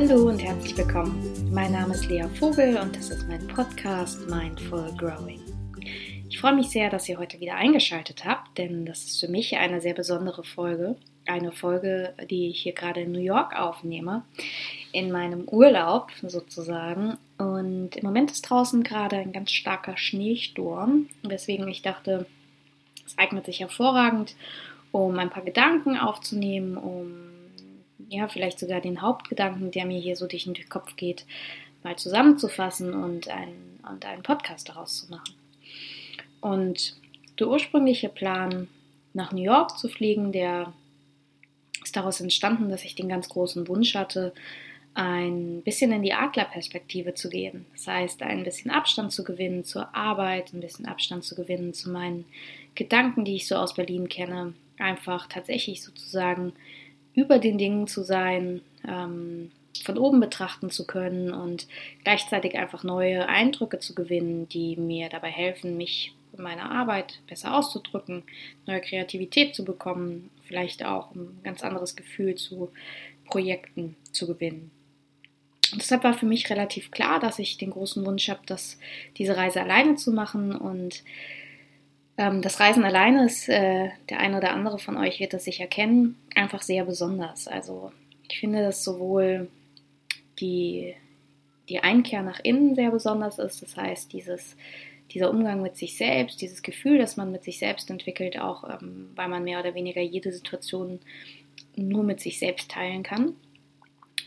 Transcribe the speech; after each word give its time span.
Hallo 0.00 0.28
und 0.28 0.38
herzlich 0.38 0.76
willkommen. 0.76 1.50
Mein 1.52 1.72
Name 1.72 1.92
ist 1.92 2.06
Lea 2.06 2.28
Vogel 2.38 2.76
und 2.76 2.94
das 2.94 3.10
ist 3.10 3.26
mein 3.26 3.44
Podcast 3.48 4.30
Mindful 4.30 4.94
Growing. 4.96 5.40
Ich 6.28 6.38
freue 6.38 6.54
mich 6.54 6.68
sehr, 6.68 6.88
dass 6.88 7.08
ihr 7.08 7.18
heute 7.18 7.40
wieder 7.40 7.56
eingeschaltet 7.56 8.24
habt, 8.24 8.58
denn 8.58 8.86
das 8.86 9.02
ist 9.02 9.18
für 9.18 9.26
mich 9.26 9.56
eine 9.56 9.80
sehr 9.80 9.94
besondere 9.94 10.44
Folge. 10.44 10.94
Eine 11.26 11.50
Folge, 11.50 12.14
die 12.30 12.48
ich 12.48 12.62
hier 12.62 12.74
gerade 12.74 13.00
in 13.00 13.10
New 13.10 13.18
York 13.18 13.58
aufnehme, 13.58 14.22
in 14.92 15.10
meinem 15.10 15.48
Urlaub 15.48 16.12
sozusagen. 16.22 17.18
Und 17.36 17.96
im 17.96 18.06
Moment 18.06 18.30
ist 18.30 18.42
draußen 18.42 18.84
gerade 18.84 19.16
ein 19.16 19.32
ganz 19.32 19.50
starker 19.50 19.96
Schneesturm, 19.96 21.08
weswegen 21.24 21.66
ich 21.66 21.82
dachte, 21.82 22.24
es 23.04 23.18
eignet 23.18 23.46
sich 23.46 23.58
hervorragend, 23.58 24.36
um 24.92 25.18
ein 25.18 25.30
paar 25.30 25.42
Gedanken 25.42 25.98
aufzunehmen, 25.98 26.76
um 26.76 27.27
ja, 28.08 28.28
vielleicht 28.28 28.58
sogar 28.58 28.80
den 28.80 29.02
Hauptgedanken, 29.02 29.70
der 29.70 29.86
mir 29.86 30.00
hier 30.00 30.16
so 30.16 30.26
durch 30.26 30.44
den 30.44 30.68
Kopf 30.68 30.96
geht, 30.96 31.26
mal 31.82 31.96
zusammenzufassen 31.96 32.94
und, 32.94 33.28
ein, 33.28 33.80
und 33.90 34.04
einen 34.04 34.22
Podcast 34.22 34.68
daraus 34.68 34.98
zu 34.98 35.10
machen. 35.10 35.34
Und 36.40 36.96
der 37.38 37.48
ursprüngliche 37.48 38.08
Plan, 38.08 38.68
nach 39.14 39.32
New 39.32 39.42
York 39.42 39.78
zu 39.78 39.88
fliegen, 39.88 40.32
der 40.32 40.72
ist 41.82 41.96
daraus 41.96 42.20
entstanden, 42.20 42.68
dass 42.68 42.84
ich 42.84 42.94
den 42.94 43.08
ganz 43.08 43.28
großen 43.28 43.66
Wunsch 43.68 43.94
hatte, 43.94 44.32
ein 44.94 45.62
bisschen 45.62 45.92
in 45.92 46.02
die 46.02 46.12
Adlerperspektive 46.12 47.14
zu 47.14 47.28
gehen. 47.28 47.66
Das 47.72 47.86
heißt, 47.86 48.22
ein 48.22 48.42
bisschen 48.42 48.70
Abstand 48.70 49.12
zu 49.12 49.22
gewinnen 49.22 49.64
zur 49.64 49.94
Arbeit, 49.94 50.52
ein 50.52 50.60
bisschen 50.60 50.86
Abstand 50.86 51.24
zu 51.24 51.36
gewinnen 51.36 51.72
zu 51.72 51.90
meinen 51.90 52.24
Gedanken, 52.74 53.24
die 53.24 53.36
ich 53.36 53.46
so 53.46 53.56
aus 53.56 53.74
Berlin 53.74 54.08
kenne. 54.08 54.54
Einfach 54.78 55.28
tatsächlich 55.28 55.82
sozusagen 55.82 56.52
über 57.18 57.38
den 57.40 57.58
Dingen 57.58 57.88
zu 57.88 58.04
sein, 58.04 58.60
ähm, 58.86 59.50
von 59.84 59.98
oben 59.98 60.20
betrachten 60.20 60.70
zu 60.70 60.86
können 60.86 61.32
und 61.32 61.66
gleichzeitig 62.04 62.56
einfach 62.56 62.84
neue 62.84 63.28
Eindrücke 63.28 63.80
zu 63.80 63.94
gewinnen, 63.94 64.48
die 64.48 64.76
mir 64.76 65.08
dabei 65.08 65.30
helfen, 65.30 65.76
mich 65.76 66.14
in 66.36 66.42
meiner 66.42 66.70
Arbeit 66.70 67.20
besser 67.26 67.56
auszudrücken, 67.56 68.22
neue 68.66 68.80
Kreativität 68.80 69.54
zu 69.54 69.64
bekommen, 69.64 70.30
vielleicht 70.46 70.84
auch 70.84 71.14
ein 71.14 71.40
ganz 71.42 71.64
anderes 71.64 71.96
Gefühl 71.96 72.36
zu 72.36 72.70
Projekten 73.24 73.96
zu 74.12 74.26
gewinnen. 74.26 74.70
Und 75.72 75.82
deshalb 75.82 76.04
war 76.04 76.14
für 76.14 76.26
mich 76.26 76.48
relativ 76.50 76.90
klar, 76.92 77.18
dass 77.18 77.38
ich 77.38 77.58
den 77.58 77.70
großen 77.70 78.06
Wunsch 78.06 78.28
habe, 78.28 78.40
diese 79.16 79.36
Reise 79.36 79.60
alleine 79.60 79.96
zu 79.96 80.12
machen 80.12 80.54
und 80.54 81.02
das 82.18 82.58
Reisen 82.58 82.84
alleine 82.84 83.26
ist, 83.26 83.48
äh, 83.48 83.90
der 84.08 84.18
eine 84.18 84.38
oder 84.38 84.50
andere 84.50 84.80
von 84.80 84.96
euch 84.96 85.20
wird 85.20 85.34
das 85.34 85.44
sicher 85.44 85.68
kennen, 85.68 86.16
einfach 86.34 86.62
sehr 86.62 86.84
besonders. 86.84 87.46
Also 87.46 87.92
ich 88.28 88.40
finde, 88.40 88.60
dass 88.60 88.82
sowohl 88.82 89.48
die, 90.40 90.96
die 91.68 91.78
Einkehr 91.78 92.22
nach 92.22 92.40
innen 92.42 92.74
sehr 92.74 92.90
besonders 92.90 93.38
ist, 93.38 93.62
das 93.62 93.76
heißt 93.76 94.12
dieses, 94.12 94.56
dieser 95.12 95.30
Umgang 95.30 95.62
mit 95.62 95.76
sich 95.76 95.96
selbst, 95.96 96.42
dieses 96.42 96.62
Gefühl, 96.62 96.98
das 96.98 97.16
man 97.16 97.30
mit 97.30 97.44
sich 97.44 97.60
selbst 97.60 97.88
entwickelt, 97.88 98.36
auch 98.40 98.68
ähm, 98.68 99.10
weil 99.14 99.28
man 99.28 99.44
mehr 99.44 99.60
oder 99.60 99.76
weniger 99.76 100.00
jede 100.00 100.32
Situation 100.32 100.98
nur 101.76 102.02
mit 102.02 102.18
sich 102.18 102.40
selbst 102.40 102.68
teilen 102.68 103.04
kann. 103.04 103.34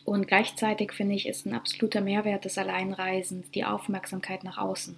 Und 0.05 0.29
gleichzeitig 0.29 0.93
finde 0.93 1.15
ich, 1.15 1.27
ist 1.27 1.45
ein 1.45 1.53
absoluter 1.53 1.99
Mehrwert 1.99 2.45
des 2.45 2.57
Alleinreisens 2.57 3.51
die 3.51 3.65
Aufmerksamkeit 3.65 4.45
nach 4.45 4.57
außen. 4.57 4.97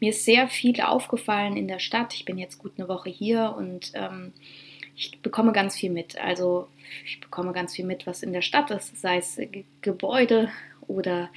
Mir 0.00 0.10
ist 0.10 0.24
sehr 0.24 0.48
viel 0.48 0.80
aufgefallen 0.80 1.56
in 1.56 1.68
der 1.68 1.78
Stadt. 1.78 2.14
Ich 2.14 2.24
bin 2.24 2.38
jetzt 2.38 2.58
gut 2.58 2.72
eine 2.76 2.88
Woche 2.88 3.10
hier 3.10 3.54
und 3.56 3.92
ähm, 3.94 4.32
ich 4.96 5.18
bekomme 5.20 5.52
ganz 5.52 5.76
viel 5.76 5.90
mit. 5.90 6.18
Also 6.18 6.68
ich 7.04 7.20
bekomme 7.20 7.52
ganz 7.52 7.74
viel 7.74 7.84
mit, 7.84 8.06
was 8.06 8.22
in 8.22 8.32
der 8.32 8.42
Stadt 8.42 8.70
ist, 8.70 9.00
sei 9.00 9.18
es 9.18 9.36
G 9.36 9.64
Gebäude 9.82 10.50
oder 10.88 11.30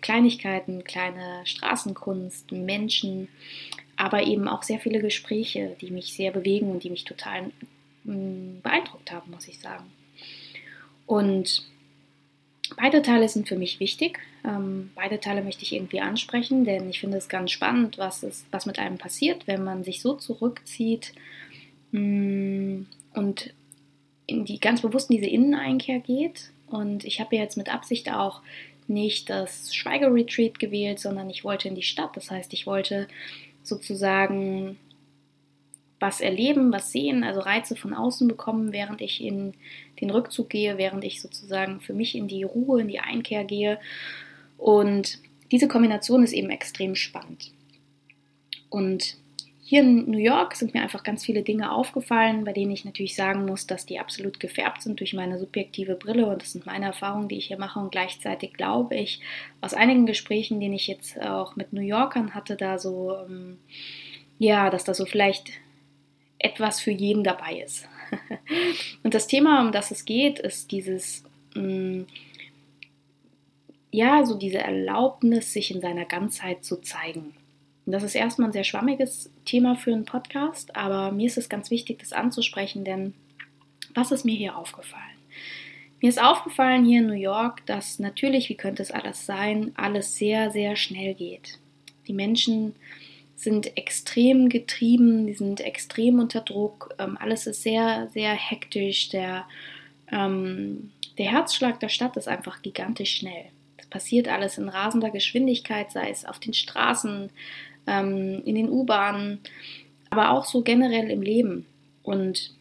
Kleinigkeiten, 0.00 0.84
kleine 0.84 1.42
Straßenkunst, 1.44 2.52
Menschen, 2.52 3.28
aber 3.96 4.24
eben 4.24 4.48
auch 4.48 4.62
sehr 4.62 4.80
viele 4.80 5.00
Gespräche, 5.00 5.76
die 5.80 5.90
mich 5.90 6.14
sehr 6.14 6.32
bewegen 6.32 6.70
und 6.70 6.82
die 6.82 6.90
mich 6.90 7.04
total 7.04 7.52
mm, 8.04 8.60
beeindruckt 8.62 9.12
haben, 9.12 9.30
muss 9.30 9.46
ich 9.46 9.60
sagen. 9.60 9.84
Und 11.06 11.66
Beide 12.76 13.02
Teile 13.02 13.28
sind 13.28 13.46
für 13.46 13.56
mich 13.56 13.78
wichtig. 13.78 14.18
Ähm, 14.44 14.90
beide 14.94 15.20
Teile 15.20 15.42
möchte 15.42 15.62
ich 15.62 15.74
irgendwie 15.74 16.00
ansprechen, 16.00 16.64
denn 16.64 16.88
ich 16.88 17.00
finde 17.00 17.18
es 17.18 17.28
ganz 17.28 17.50
spannend, 17.50 17.98
was, 17.98 18.22
ist, 18.22 18.46
was 18.50 18.66
mit 18.66 18.78
einem 18.78 18.98
passiert, 18.98 19.46
wenn 19.46 19.62
man 19.62 19.84
sich 19.84 20.00
so 20.00 20.14
zurückzieht 20.14 21.12
mh, 21.92 22.00
mm, 22.00 22.86
und 23.14 23.54
in 24.26 24.44
die, 24.46 24.58
ganz 24.60 24.80
bewusst 24.80 25.10
in 25.10 25.16
diese 25.16 25.28
Inneneinkehr 25.28 26.00
geht. 26.00 26.50
Und 26.66 27.04
ich 27.04 27.20
habe 27.20 27.36
jetzt 27.36 27.56
mit 27.56 27.72
Absicht 27.72 28.10
auch 28.10 28.40
nicht 28.86 29.30
das 29.30 29.74
Schweigeretreat 29.74 30.58
gewählt, 30.58 31.00
sondern 31.00 31.28
ich 31.30 31.44
wollte 31.44 31.68
in 31.68 31.74
die 31.74 31.82
Stadt. 31.82 32.16
Das 32.16 32.30
heißt, 32.30 32.52
ich 32.54 32.66
wollte 32.66 33.08
sozusagen 33.62 34.78
was 36.04 36.20
erleben, 36.20 36.70
was 36.70 36.92
sehen, 36.92 37.24
also 37.24 37.40
Reize 37.40 37.76
von 37.76 37.94
außen 37.94 38.28
bekommen, 38.28 38.72
während 38.72 39.00
ich 39.00 39.24
in 39.24 39.54
den 40.02 40.10
Rückzug 40.10 40.50
gehe, 40.50 40.76
während 40.76 41.02
ich 41.02 41.22
sozusagen 41.22 41.80
für 41.80 41.94
mich 41.94 42.14
in 42.14 42.28
die 42.28 42.42
Ruhe, 42.42 42.82
in 42.82 42.88
die 42.88 43.00
Einkehr 43.00 43.42
gehe. 43.44 43.80
Und 44.58 45.18
diese 45.50 45.66
Kombination 45.66 46.22
ist 46.22 46.34
eben 46.34 46.50
extrem 46.50 46.94
spannend. 46.94 47.52
Und 48.68 49.16
hier 49.62 49.80
in 49.80 50.10
New 50.10 50.18
York 50.18 50.56
sind 50.56 50.74
mir 50.74 50.82
einfach 50.82 51.04
ganz 51.04 51.24
viele 51.24 51.42
Dinge 51.42 51.72
aufgefallen, 51.72 52.44
bei 52.44 52.52
denen 52.52 52.72
ich 52.72 52.84
natürlich 52.84 53.16
sagen 53.16 53.46
muss, 53.46 53.66
dass 53.66 53.86
die 53.86 53.98
absolut 53.98 54.38
gefärbt 54.38 54.82
sind 54.82 55.00
durch 55.00 55.14
meine 55.14 55.38
subjektive 55.38 55.94
Brille 55.94 56.26
und 56.26 56.42
das 56.42 56.52
sind 56.52 56.66
meine 56.66 56.84
Erfahrungen, 56.84 57.28
die 57.28 57.38
ich 57.38 57.46
hier 57.46 57.58
mache 57.58 57.80
und 57.80 57.92
gleichzeitig 57.92 58.52
glaube 58.52 58.94
ich 58.94 59.20
aus 59.62 59.72
einigen 59.72 60.04
Gesprächen, 60.04 60.60
die 60.60 60.74
ich 60.74 60.86
jetzt 60.86 61.18
auch 61.18 61.56
mit 61.56 61.72
New 61.72 61.80
Yorkern 61.80 62.34
hatte, 62.34 62.56
da 62.56 62.78
so 62.78 63.16
ähm, 63.26 63.56
ja, 64.38 64.68
dass 64.68 64.84
da 64.84 64.92
so 64.92 65.06
vielleicht 65.06 65.63
etwas 66.44 66.80
für 66.80 66.90
jeden 66.90 67.24
dabei 67.24 67.62
ist. 67.64 67.88
und 69.02 69.14
das 69.14 69.26
Thema, 69.26 69.62
um 69.62 69.72
das 69.72 69.90
es 69.90 70.04
geht, 70.04 70.38
ist 70.38 70.70
dieses, 70.70 71.24
mh, 71.54 71.62
mm, 71.62 72.06
ja, 73.90 74.24
so 74.24 74.36
diese 74.36 74.58
Erlaubnis, 74.58 75.52
sich 75.52 75.72
in 75.72 75.80
seiner 75.80 76.04
Ganzheit 76.04 76.64
zu 76.64 76.80
zeigen. 76.80 77.32
Und 77.86 77.92
das 77.92 78.02
ist 78.02 78.16
erstmal 78.16 78.48
ein 78.48 78.52
sehr 78.52 78.64
schwammiges 78.64 79.30
Thema 79.44 79.76
für 79.76 79.92
einen 79.92 80.04
Podcast, 80.04 80.74
aber 80.74 81.12
mir 81.12 81.26
ist 81.26 81.38
es 81.38 81.48
ganz 81.48 81.70
wichtig, 81.70 82.00
das 82.00 82.12
anzusprechen, 82.12 82.84
denn 82.84 83.14
was 83.94 84.10
ist 84.10 84.24
mir 84.24 84.34
hier 84.34 84.56
aufgefallen? 84.56 85.04
Mir 86.00 86.08
ist 86.08 86.20
aufgefallen 86.20 86.84
hier 86.84 87.00
in 87.00 87.06
New 87.06 87.12
York, 87.12 87.64
dass 87.66 87.98
natürlich, 88.00 88.48
wie 88.48 88.56
könnte 88.56 88.82
es 88.82 88.90
alles 88.90 89.26
sein, 89.26 89.72
alles 89.76 90.16
sehr, 90.16 90.50
sehr 90.50 90.76
schnell 90.76 91.14
geht. 91.14 91.58
Die 92.08 92.12
Menschen 92.12 92.74
sind 93.36 93.76
extrem 93.76 94.48
getrieben, 94.48 95.26
die 95.26 95.34
sind 95.34 95.60
extrem 95.60 96.18
unter 96.18 96.40
Druck, 96.40 96.94
ähm, 96.98 97.16
alles 97.20 97.46
ist 97.46 97.62
sehr, 97.62 98.08
sehr 98.12 98.32
hektisch, 98.32 99.08
der, 99.08 99.46
ähm, 100.10 100.92
der 101.18 101.30
Herzschlag 101.30 101.80
der 101.80 101.88
Stadt 101.88 102.16
ist 102.16 102.28
einfach 102.28 102.62
gigantisch 102.62 103.16
schnell. 103.16 103.46
Es 103.76 103.86
passiert 103.86 104.28
alles 104.28 104.58
in 104.58 104.68
rasender 104.68 105.10
Geschwindigkeit, 105.10 105.90
sei 105.90 106.10
es 106.10 106.24
auf 106.24 106.38
den 106.38 106.54
Straßen, 106.54 107.30
ähm, 107.86 108.42
in 108.44 108.54
den 108.54 108.70
U-Bahnen, 108.70 109.40
aber 110.10 110.30
auch 110.30 110.44
so 110.44 110.62
generell 110.62 111.10
im 111.10 111.22
Leben. 111.22 111.66
Und 112.02 112.54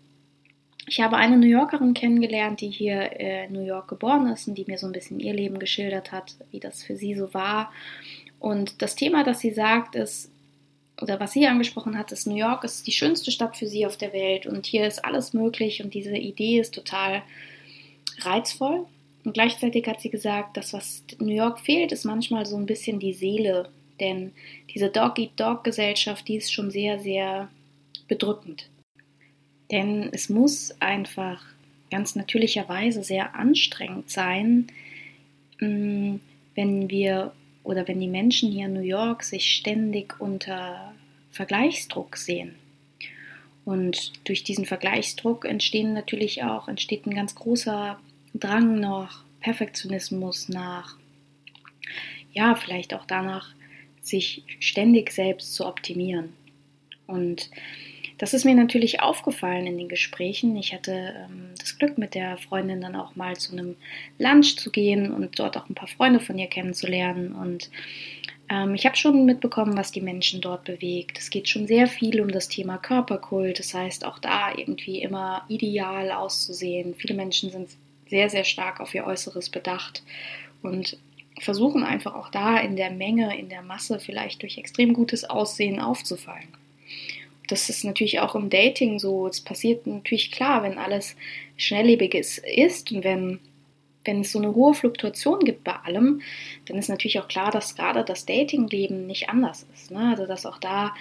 ich 0.88 1.00
habe 1.00 1.17
eine 1.17 1.38
New 1.38 1.47
Yorkerin 1.47 1.94
kennengelernt, 1.94 2.61
die 2.61 2.69
hier 2.69 3.19
äh, 3.19 3.45
in 3.45 3.53
New 3.53 3.61
York 3.61 3.88
geboren 3.88 4.28
ist 4.28 4.47
und 4.47 4.55
die 4.55 4.66
mir 4.67 4.78
so 4.78 4.88
ein 4.88 4.91
bisschen 4.91 5.19
ihr 5.19 5.34
Leben 5.34 5.59
geschildert 5.59 6.11
hat, 6.11 6.35
wie 6.51 6.59
das 6.59 6.84
für 6.84 6.95
sie 6.95 7.16
so 7.16 7.34
war. 7.34 7.72
Und 8.40 8.81
das 8.81 8.95
Thema, 8.95 9.23
das 9.23 9.40
sie 9.40 9.51
sagt, 9.51 9.95
ist, 9.95 10.29
oder 11.01 11.19
was 11.19 11.33
sie 11.33 11.47
angesprochen 11.47 11.97
hat, 11.97 12.11
ist 12.11 12.27
New 12.27 12.35
York 12.35 12.63
ist 12.63 12.85
die 12.87 12.91
schönste 12.91 13.31
Stadt 13.31 13.57
für 13.57 13.67
sie 13.67 13.85
auf 13.85 13.97
der 13.97 14.13
Welt 14.13 14.45
und 14.45 14.66
hier 14.66 14.85
ist 14.85 15.03
alles 15.03 15.34
möglich 15.34 15.84
und 15.84 15.93
diese 15.93 16.16
Idee 16.16 16.59
ist 16.59 16.73
total 16.73 17.23
reizvoll. 18.19 18.85
Und 19.25 19.34
gleichzeitig 19.34 19.87
hat 19.87 20.01
sie 20.01 20.09
gesagt, 20.09 20.57
dass 20.57 20.73
was 20.73 21.03
New 21.19 21.34
York 21.34 21.59
fehlt, 21.59 21.91
ist 21.91 22.03
manchmal 22.03 22.45
so 22.45 22.57
ein 22.57 22.66
bisschen 22.66 22.99
die 22.99 23.13
Seele, 23.13 23.69
denn 23.99 24.34
diese 24.73 24.90
Dog-Eat-Dog-Gesellschaft, 24.90 26.28
die 26.28 26.35
ist 26.35 26.51
schon 26.51 26.72
sehr, 26.72 26.99
sehr 26.99 27.49
bedrückend. 28.07 28.69
Denn 29.72 30.09
es 30.11 30.29
muss 30.29 30.75
einfach 30.81 31.43
ganz 31.89 32.16
natürlicherweise 32.16 33.03
sehr 33.03 33.35
anstrengend 33.35 34.09
sein, 34.09 34.67
mm, 35.59 36.16
wenn 36.55 36.89
wir 36.89 37.34
oder 37.63 37.87
wenn 37.87 37.99
die 37.99 38.07
Menschen 38.07 38.51
hier 38.51 38.65
in 38.65 38.73
New 38.73 38.81
York 38.81 39.23
sich 39.23 39.53
ständig 39.55 40.19
unter 40.19 40.93
Vergleichsdruck 41.31 42.17
sehen. 42.17 42.55
Und 43.65 44.11
durch 44.27 44.43
diesen 44.43 44.65
Vergleichsdruck 44.65 45.45
entstehen 45.45 45.93
natürlich 45.93 46.43
auch, 46.43 46.67
entsteht 46.67 47.05
ein 47.05 47.15
ganz 47.15 47.33
großer 47.35 47.99
Drang 48.33 48.79
nach 48.79 49.23
Perfektionismus, 49.39 50.49
nach, 50.49 50.97
ja, 52.33 52.55
vielleicht 52.55 52.93
auch 52.93 53.05
danach, 53.05 53.53
sich 54.01 54.43
ständig 54.59 55.11
selbst 55.11 55.55
zu 55.55 55.65
optimieren. 55.65 56.33
Und 57.07 57.49
das 58.17 58.33
ist 58.33 58.45
mir 58.45 58.55
natürlich 58.55 59.01
aufgefallen 59.01 59.67
in 59.67 59.77
den 59.77 59.89
Gesprächen. 59.89 60.55
Ich 60.55 60.73
hatte 60.73 61.13
ähm, 61.25 61.49
das 61.59 61.77
Glück, 61.77 61.97
mit 61.97 62.15
der 62.15 62.37
Freundin 62.37 62.81
dann 62.81 62.95
auch 62.95 63.15
mal 63.15 63.35
zu 63.35 63.53
einem 63.53 63.75
Lunch 64.17 64.57
zu 64.57 64.71
gehen 64.71 65.11
und 65.11 65.39
dort 65.39 65.57
auch 65.57 65.69
ein 65.69 65.75
paar 65.75 65.87
Freunde 65.87 66.19
von 66.19 66.37
ihr 66.37 66.47
kennenzulernen. 66.47 67.33
Und 67.33 67.69
ähm, 68.49 68.75
ich 68.75 68.85
habe 68.85 68.95
schon 68.95 69.25
mitbekommen, 69.25 69.77
was 69.77 69.91
die 69.91 70.01
Menschen 70.01 70.41
dort 70.41 70.63
bewegt. 70.63 71.17
Es 71.17 71.29
geht 71.29 71.49
schon 71.49 71.67
sehr 71.67 71.87
viel 71.87 72.21
um 72.21 72.29
das 72.29 72.47
Thema 72.47 72.77
Körperkult. 72.77 73.59
Das 73.59 73.73
heißt, 73.73 74.05
auch 74.05 74.19
da 74.19 74.53
irgendwie 74.55 75.01
immer 75.01 75.43
ideal 75.47 76.11
auszusehen. 76.11 76.95
Viele 76.95 77.15
Menschen 77.15 77.51
sind 77.51 77.69
sehr, 78.07 78.29
sehr 78.29 78.43
stark 78.43 78.79
auf 78.79 78.93
ihr 78.93 79.05
Äußeres 79.05 79.49
bedacht 79.49 80.03
und 80.61 80.97
versuchen 81.39 81.83
einfach 81.83 82.13
auch 82.15 82.29
da 82.29 82.59
in 82.59 82.75
der 82.75 82.91
Menge, 82.91 83.37
in 83.37 83.49
der 83.49 83.63
Masse 83.63 83.99
vielleicht 83.99 84.43
durch 84.43 84.57
extrem 84.57 84.93
gutes 84.93 85.23
Aussehen 85.23 85.79
aufzufallen. 85.79 86.47
Das 87.53 87.70
ist 87.70 87.85
natürlich 87.85 88.20
auch 88.20 88.34
im 88.34 88.50
Dating 88.50 88.97
so. 88.97 89.28
Es 89.28 89.40
passiert 89.40 89.85
natürlich 89.85 90.32
klar, 90.32 90.64
wenn 90.64 90.79
alles 90.79 91.16
schnelllebig 91.55 92.16
ist, 92.16 92.41
und 92.91 93.03
wenn 93.03 93.40
wenn 94.05 94.22
es 94.22 94.32
so 94.32 94.40
eine 94.40 94.55
hohe 94.55 94.73
Fluktuation 94.73 95.40
gibt 95.41 95.64
bei 95.64 95.76
allem, 95.76 96.22
dann 96.66 96.78
ist 96.78 96.90
natürlich 96.90 97.20
auch 97.20 97.28
klar, 97.28 97.52
dass 97.52 97.76
gerade 97.76 98.03
das 98.03 98.26
Datingleben 98.26 99.05
nicht 99.05 99.29
anders 99.29 99.67
ist. 99.73 99.91
Ne? 99.91 100.09
Also 100.09 100.26
dass 100.26 100.47
auch 100.47 100.58
da 100.58 100.96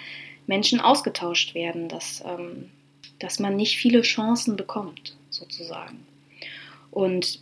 Menschen 0.45 0.79
ausgetauscht 0.79 1.55
werden, 1.55 1.89
dass, 1.89 2.23
ähm, 2.25 2.69
dass 3.17 3.39
man 3.39 3.55
nicht 3.55 3.77
viele 3.77 4.03
Chancen 4.03 4.55
bekommt, 4.55 5.17
sozusagen. 5.31 6.05
Und 6.91 7.41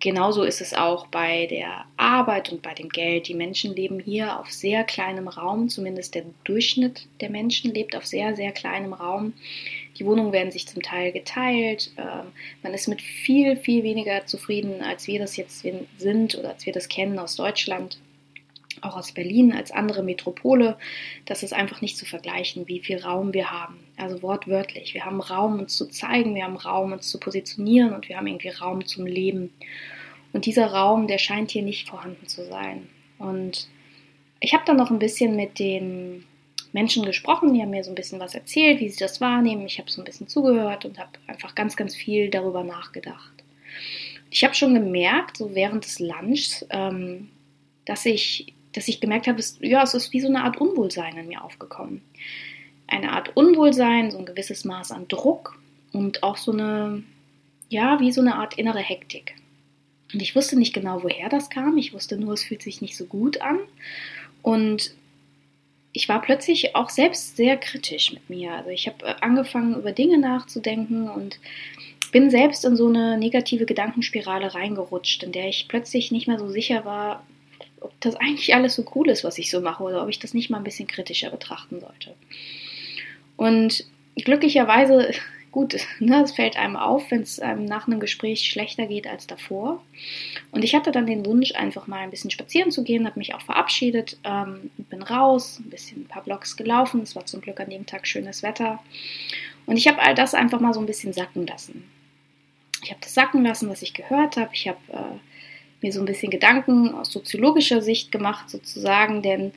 Genauso 0.00 0.44
ist 0.44 0.60
es 0.60 0.74
auch 0.74 1.08
bei 1.08 1.46
der 1.46 1.84
Arbeit 1.96 2.52
und 2.52 2.62
bei 2.62 2.72
dem 2.72 2.88
Geld. 2.88 3.26
Die 3.26 3.34
Menschen 3.34 3.74
leben 3.74 3.98
hier 3.98 4.38
auf 4.38 4.52
sehr 4.52 4.84
kleinem 4.84 5.26
Raum, 5.26 5.68
zumindest 5.68 6.14
der 6.14 6.24
Durchschnitt 6.44 7.08
der 7.20 7.30
Menschen 7.30 7.74
lebt 7.74 7.96
auf 7.96 8.06
sehr, 8.06 8.36
sehr 8.36 8.52
kleinem 8.52 8.92
Raum. 8.92 9.32
Die 9.98 10.06
Wohnungen 10.06 10.32
werden 10.32 10.52
sich 10.52 10.68
zum 10.68 10.82
Teil 10.82 11.10
geteilt. 11.10 11.90
Ähm, 11.96 12.28
man 12.62 12.74
ist 12.74 12.86
mit 12.86 13.02
viel, 13.02 13.56
viel 13.56 13.82
weniger 13.82 14.24
zufrieden, 14.24 14.82
als 14.82 15.08
wir 15.08 15.18
das 15.18 15.36
jetzt 15.36 15.66
sind 15.96 16.38
oder 16.38 16.50
als 16.50 16.64
wir 16.64 16.72
das 16.72 16.88
kennen 16.88 17.18
aus 17.18 17.34
Deutschland 17.34 17.98
auch 18.80 18.96
aus 18.96 19.10
Berlin 19.10 19.52
als 19.52 19.72
andere 19.72 20.04
Metropole. 20.04 20.78
Das 21.24 21.42
ist 21.42 21.52
einfach 21.52 21.80
nicht 21.80 21.96
zu 21.96 22.06
vergleichen, 22.06 22.68
wie 22.68 22.78
viel 22.78 22.98
Raum 22.98 23.34
wir 23.34 23.50
haben. 23.50 23.87
Also 23.98 24.22
wortwörtlich. 24.22 24.94
Wir 24.94 25.04
haben 25.04 25.20
Raum, 25.20 25.58
uns 25.58 25.76
zu 25.76 25.86
zeigen, 25.86 26.34
wir 26.34 26.44
haben 26.44 26.56
Raum, 26.56 26.92
uns 26.92 27.10
zu 27.10 27.18
positionieren 27.18 27.92
und 27.92 28.08
wir 28.08 28.16
haben 28.16 28.26
irgendwie 28.26 28.48
Raum 28.48 28.86
zum 28.86 29.06
Leben. 29.06 29.52
Und 30.32 30.46
dieser 30.46 30.66
Raum, 30.66 31.06
der 31.06 31.18
scheint 31.18 31.50
hier 31.50 31.62
nicht 31.62 31.88
vorhanden 31.88 32.26
zu 32.26 32.44
sein. 32.46 32.88
Und 33.18 33.68
ich 34.40 34.54
habe 34.54 34.64
dann 34.66 34.76
noch 34.76 34.90
ein 34.90 34.98
bisschen 34.98 35.34
mit 35.36 35.58
den 35.58 36.24
Menschen 36.72 37.04
gesprochen, 37.04 37.54
die 37.54 37.62
haben 37.62 37.70
mir 37.70 37.82
so 37.82 37.90
ein 37.90 37.96
bisschen 37.96 38.20
was 38.20 38.34
erzählt, 38.34 38.80
wie 38.80 38.88
sie 38.88 38.98
das 38.98 39.20
wahrnehmen. 39.20 39.66
Ich 39.66 39.78
habe 39.78 39.90
so 39.90 40.00
ein 40.00 40.04
bisschen 40.04 40.28
zugehört 40.28 40.84
und 40.84 40.98
habe 40.98 41.10
einfach 41.26 41.54
ganz, 41.54 41.76
ganz 41.76 41.96
viel 41.96 42.30
darüber 42.30 42.62
nachgedacht. 42.62 43.32
Ich 44.30 44.44
habe 44.44 44.54
schon 44.54 44.74
gemerkt, 44.74 45.38
so 45.38 45.54
während 45.54 45.84
des 45.84 45.98
Lunchs, 45.98 46.66
ähm, 46.70 47.30
dass 47.84 48.04
ich 48.06 48.54
dass 48.72 48.86
ich 48.86 49.00
gemerkt 49.00 49.26
habe, 49.26 49.42
ja, 49.60 49.82
es 49.82 49.94
ist 49.94 50.12
wie 50.12 50.20
so 50.20 50.28
eine 50.28 50.44
Art 50.44 50.60
Unwohlsein 50.60 51.16
in 51.16 51.28
mir 51.28 51.42
aufgekommen. 51.42 52.02
Eine 52.88 53.12
Art 53.12 53.36
Unwohlsein, 53.36 54.10
so 54.10 54.18
ein 54.18 54.26
gewisses 54.26 54.64
Maß 54.64 54.90
an 54.90 55.06
Druck 55.08 55.58
und 55.92 56.22
auch 56.22 56.36
so 56.36 56.52
eine, 56.52 57.02
ja, 57.68 58.00
wie 58.00 58.12
so 58.12 58.20
eine 58.20 58.34
Art 58.34 58.58
innere 58.58 58.80
Hektik. 58.80 59.34
Und 60.12 60.20
ich 60.20 60.34
wusste 60.34 60.58
nicht 60.58 60.72
genau, 60.72 61.02
woher 61.02 61.28
das 61.28 61.50
kam. 61.50 61.76
Ich 61.76 61.92
wusste 61.92 62.16
nur, 62.16 62.32
es 62.32 62.42
fühlt 62.42 62.62
sich 62.62 62.80
nicht 62.80 62.96
so 62.96 63.04
gut 63.04 63.40
an. 63.40 63.58
Und 64.42 64.94
ich 65.92 66.08
war 66.08 66.22
plötzlich 66.22 66.74
auch 66.76 66.90
selbst 66.90 67.36
sehr 67.36 67.56
kritisch 67.56 68.12
mit 68.12 68.30
mir. 68.30 68.52
Also 68.52 68.70
ich 68.70 68.86
habe 68.86 69.04
äh, 69.04 69.14
angefangen, 69.20 69.76
über 69.76 69.92
Dinge 69.92 70.18
nachzudenken 70.18 71.08
und 71.08 71.38
bin 72.12 72.30
selbst 72.30 72.64
in 72.64 72.76
so 72.76 72.88
eine 72.88 73.18
negative 73.18 73.66
Gedankenspirale 73.66 74.54
reingerutscht, 74.54 75.22
in 75.22 75.32
der 75.32 75.48
ich 75.48 75.66
plötzlich 75.68 76.10
nicht 76.10 76.26
mehr 76.26 76.38
so 76.38 76.48
sicher 76.48 76.84
war, 76.84 77.26
ob 77.80 77.92
das 78.00 78.16
eigentlich 78.16 78.54
alles 78.54 78.74
so 78.74 78.84
cool 78.94 79.08
ist, 79.10 79.24
was 79.24 79.38
ich 79.38 79.50
so 79.50 79.60
mache, 79.60 79.82
oder 79.82 80.02
ob 80.02 80.08
ich 80.08 80.18
das 80.18 80.34
nicht 80.34 80.50
mal 80.50 80.58
ein 80.58 80.64
bisschen 80.64 80.88
kritischer 80.88 81.30
betrachten 81.30 81.80
sollte. 81.80 82.14
Und 83.38 83.84
glücklicherweise, 84.16 85.12
gut, 85.52 85.76
ne, 86.00 86.22
es 86.22 86.32
fällt 86.32 86.58
einem 86.58 86.76
auf, 86.76 87.10
wenn 87.10 87.22
es 87.22 87.40
einem 87.40 87.64
nach 87.64 87.86
einem 87.86 88.00
Gespräch 88.00 88.42
schlechter 88.42 88.86
geht 88.86 89.06
als 89.06 89.26
davor. 89.26 89.82
Und 90.50 90.62
ich 90.62 90.74
hatte 90.74 90.92
dann 90.92 91.06
den 91.06 91.24
Wunsch, 91.24 91.54
einfach 91.54 91.86
mal 91.86 92.00
ein 92.00 92.10
bisschen 92.10 92.30
spazieren 92.30 92.70
zu 92.70 92.84
gehen, 92.84 93.06
habe 93.06 93.18
mich 93.18 93.34
auch 93.34 93.40
verabschiedet, 93.40 94.18
ähm, 94.24 94.70
bin 94.76 95.02
raus, 95.02 95.58
ein 95.60 95.70
bisschen 95.70 96.02
ein 96.02 96.08
paar 96.08 96.24
Blocks 96.24 96.56
gelaufen. 96.56 97.00
Es 97.00 97.16
war 97.16 97.24
zum 97.24 97.40
Glück 97.40 97.60
an 97.60 97.70
dem 97.70 97.86
Tag 97.86 98.06
schönes 98.06 98.42
Wetter. 98.42 98.80
Und 99.64 99.76
ich 99.78 99.88
habe 99.88 100.02
all 100.02 100.14
das 100.14 100.34
einfach 100.34 100.60
mal 100.60 100.74
so 100.74 100.80
ein 100.80 100.86
bisschen 100.86 101.12
sacken 101.14 101.46
lassen. 101.46 101.84
Ich 102.82 102.90
habe 102.90 103.00
das 103.00 103.14
sacken 103.14 103.44
lassen, 103.44 103.68
was 103.70 103.82
ich 103.82 103.94
gehört 103.94 104.36
habe. 104.36 104.50
Ich 104.52 104.66
habe 104.66 104.78
äh, 104.92 105.18
mir 105.80 105.92
so 105.92 106.00
ein 106.00 106.06
bisschen 106.06 106.30
Gedanken 106.30 106.94
aus 106.94 107.12
soziologischer 107.12 107.82
Sicht 107.82 108.10
gemacht, 108.10 108.50
sozusagen, 108.50 109.22
denn 109.22 109.52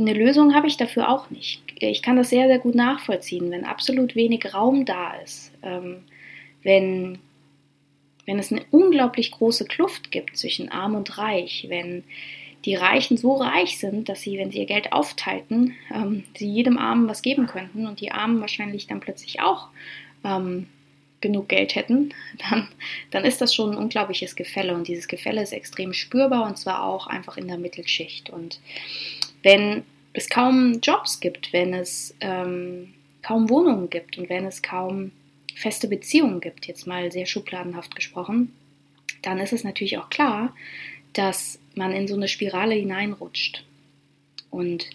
eine 0.00 0.14
Lösung 0.14 0.54
habe 0.54 0.66
ich 0.66 0.76
dafür 0.76 1.08
auch 1.08 1.30
nicht. 1.30 1.62
Ich 1.78 2.02
kann 2.02 2.16
das 2.16 2.30
sehr, 2.30 2.46
sehr 2.46 2.58
gut 2.58 2.74
nachvollziehen, 2.74 3.50
wenn 3.50 3.64
absolut 3.64 4.14
wenig 4.14 4.54
Raum 4.54 4.84
da 4.84 5.14
ist, 5.22 5.52
ähm, 5.62 6.04
wenn, 6.62 7.18
wenn 8.26 8.38
es 8.38 8.52
eine 8.52 8.62
unglaublich 8.70 9.30
große 9.30 9.64
Kluft 9.66 10.10
gibt 10.10 10.36
zwischen 10.36 10.70
arm 10.70 10.94
und 10.94 11.18
reich, 11.18 11.66
wenn 11.68 12.04
die 12.64 12.74
Reichen 12.74 13.16
so 13.16 13.34
reich 13.34 13.78
sind, 13.78 14.08
dass 14.08 14.20
sie, 14.20 14.38
wenn 14.38 14.50
sie 14.50 14.58
ihr 14.58 14.66
Geld 14.66 14.92
aufteilten, 14.92 15.74
ähm, 15.94 16.24
sie 16.36 16.48
jedem 16.48 16.78
Armen 16.78 17.08
was 17.08 17.22
geben 17.22 17.46
könnten 17.46 17.86
und 17.86 18.00
die 18.00 18.12
Armen 18.12 18.40
wahrscheinlich 18.40 18.86
dann 18.86 19.00
plötzlich 19.00 19.40
auch 19.40 19.68
ähm, 20.24 20.66
genug 21.20 21.48
Geld 21.48 21.74
hätten, 21.74 22.14
dann, 22.50 22.68
dann 23.10 23.24
ist 23.24 23.40
das 23.40 23.54
schon 23.54 23.72
ein 23.72 23.78
unglaubliches 23.78 24.36
Gefälle. 24.36 24.74
Und 24.74 24.88
dieses 24.88 25.08
Gefälle 25.08 25.42
ist 25.42 25.52
extrem 25.52 25.92
spürbar 25.92 26.46
und 26.46 26.58
zwar 26.58 26.84
auch 26.84 27.06
einfach 27.06 27.36
in 27.36 27.48
der 27.48 27.58
Mittelschicht. 27.58 28.30
Und 28.30 28.60
wenn 29.42 29.84
es 30.12 30.28
kaum 30.28 30.80
Jobs 30.82 31.20
gibt, 31.20 31.52
wenn 31.52 31.74
es 31.74 32.14
ähm, 32.20 32.94
kaum 33.22 33.48
Wohnungen 33.48 33.90
gibt 33.90 34.18
und 34.18 34.28
wenn 34.28 34.46
es 34.46 34.62
kaum 34.62 35.12
feste 35.54 35.88
Beziehungen 35.88 36.40
gibt, 36.40 36.66
jetzt 36.66 36.86
mal 36.86 37.12
sehr 37.12 37.26
schubladenhaft 37.26 37.94
gesprochen, 37.94 38.52
dann 39.22 39.38
ist 39.38 39.52
es 39.52 39.64
natürlich 39.64 39.98
auch 39.98 40.10
klar, 40.10 40.54
dass 41.12 41.58
man 41.74 41.92
in 41.92 42.08
so 42.08 42.14
eine 42.14 42.28
Spirale 42.28 42.74
hineinrutscht. 42.74 43.64
Und 44.50 44.88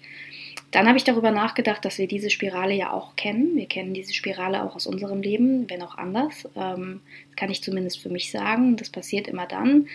dann 0.72 0.88
habe 0.88 0.98
ich 0.98 1.04
darüber 1.04 1.32
nachgedacht, 1.32 1.86
dass 1.86 1.98
wir 1.98 2.08
diese 2.08 2.30
Spirale 2.30 2.74
ja 2.74 2.92
auch 2.92 3.16
kennen. 3.16 3.56
Wir 3.56 3.68
kennen 3.68 3.94
diese 3.94 4.14
Spirale 4.14 4.64
auch 4.64 4.76
aus 4.76 4.88
unserem 4.88 5.22
Leben, 5.22 5.70
wenn 5.70 5.82
auch 5.82 5.98
anders. 5.98 6.48
Ähm, 6.56 7.02
das 7.30 7.36
kann 7.38 7.52
ich 7.52 7.64
zumindest 7.64 8.02
für 8.02 8.10
mich 8.10 8.32
sagen. 8.32 8.76
Das 8.76 8.90
passiert 8.90 9.28
immer 9.28 9.46
dann, 9.46 9.88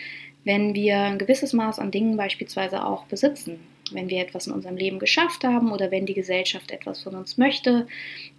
wenn 0.43 0.73
wir 0.73 0.97
ein 0.99 1.19
gewisses 1.19 1.53
Maß 1.53 1.77
an 1.79 1.91
Dingen 1.91 2.17
beispielsweise 2.17 2.83
auch 2.85 3.05
besitzen. 3.05 3.59
Wenn 3.93 4.09
wir 4.09 4.21
etwas 4.21 4.47
in 4.47 4.53
unserem 4.53 4.77
Leben 4.77 4.99
geschafft 4.99 5.43
haben 5.43 5.71
oder 5.71 5.91
wenn 5.91 6.05
die 6.05 6.13
Gesellschaft 6.13 6.71
etwas 6.71 7.03
von 7.03 7.15
uns 7.15 7.37
möchte, 7.37 7.87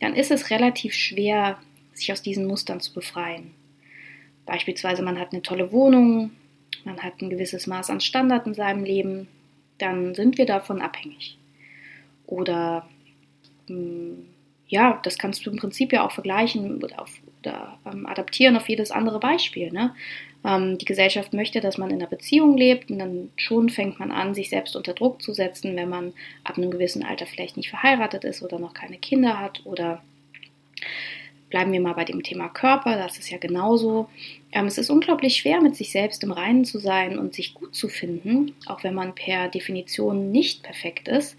dann 0.00 0.14
ist 0.14 0.30
es 0.30 0.50
relativ 0.50 0.94
schwer, 0.94 1.58
sich 1.92 2.12
aus 2.12 2.22
diesen 2.22 2.46
Mustern 2.46 2.80
zu 2.80 2.92
befreien. 2.92 3.52
Beispielsweise 4.46 5.02
man 5.02 5.18
hat 5.18 5.32
eine 5.32 5.42
tolle 5.42 5.72
Wohnung, 5.72 6.30
man 6.84 7.02
hat 7.02 7.20
ein 7.20 7.30
gewisses 7.30 7.66
Maß 7.66 7.90
an 7.90 8.00
Standard 8.00 8.46
in 8.46 8.54
seinem 8.54 8.84
Leben, 8.84 9.28
dann 9.78 10.14
sind 10.14 10.38
wir 10.38 10.46
davon 10.46 10.80
abhängig. 10.80 11.36
Oder 12.26 12.88
hm, 13.68 14.26
ja, 14.72 14.98
das 15.02 15.18
kannst 15.18 15.44
du 15.44 15.50
im 15.50 15.58
Prinzip 15.58 15.92
ja 15.92 16.04
auch 16.06 16.12
vergleichen 16.12 16.82
oder, 16.82 17.02
auf, 17.02 17.10
oder 17.40 17.78
ähm, 17.84 18.06
adaptieren 18.06 18.56
auf 18.56 18.68
jedes 18.68 18.90
andere 18.90 19.20
Beispiel. 19.20 19.70
Ne? 19.70 19.94
Ähm, 20.44 20.78
die 20.78 20.84
Gesellschaft 20.84 21.32
möchte, 21.32 21.60
dass 21.60 21.78
man 21.78 21.90
in 21.90 21.96
einer 21.96 22.08
Beziehung 22.08 22.56
lebt 22.56 22.90
und 22.90 22.98
dann 22.98 23.30
schon 23.36 23.68
fängt 23.68 23.98
man 23.98 24.10
an, 24.10 24.34
sich 24.34 24.50
selbst 24.50 24.76
unter 24.76 24.92
Druck 24.92 25.22
zu 25.22 25.32
setzen, 25.32 25.76
wenn 25.76 25.88
man 25.88 26.12
ab 26.44 26.58
einem 26.58 26.70
gewissen 26.70 27.04
Alter 27.04 27.26
vielleicht 27.26 27.56
nicht 27.56 27.70
verheiratet 27.70 28.24
ist 28.24 28.42
oder 28.42 28.58
noch 28.58 28.74
keine 28.74 28.98
Kinder 28.98 29.38
hat 29.38 29.62
oder 29.64 30.02
bleiben 31.52 31.70
wir 31.70 31.80
mal 31.80 31.92
bei 31.92 32.06
dem 32.06 32.22
Thema 32.22 32.48
Körper, 32.48 32.96
das 32.96 33.18
ist 33.18 33.30
ja 33.30 33.36
genauso. 33.36 34.08
Ähm, 34.52 34.66
es 34.66 34.78
ist 34.78 34.90
unglaublich 34.90 35.36
schwer, 35.36 35.60
mit 35.60 35.76
sich 35.76 35.92
selbst 35.92 36.24
im 36.24 36.32
Reinen 36.32 36.64
zu 36.64 36.78
sein 36.78 37.18
und 37.18 37.34
sich 37.34 37.54
gut 37.54 37.74
zu 37.74 37.88
finden, 37.88 38.54
auch 38.66 38.82
wenn 38.82 38.94
man 38.94 39.14
per 39.14 39.48
Definition 39.48 40.32
nicht 40.32 40.62
perfekt 40.62 41.08
ist, 41.08 41.36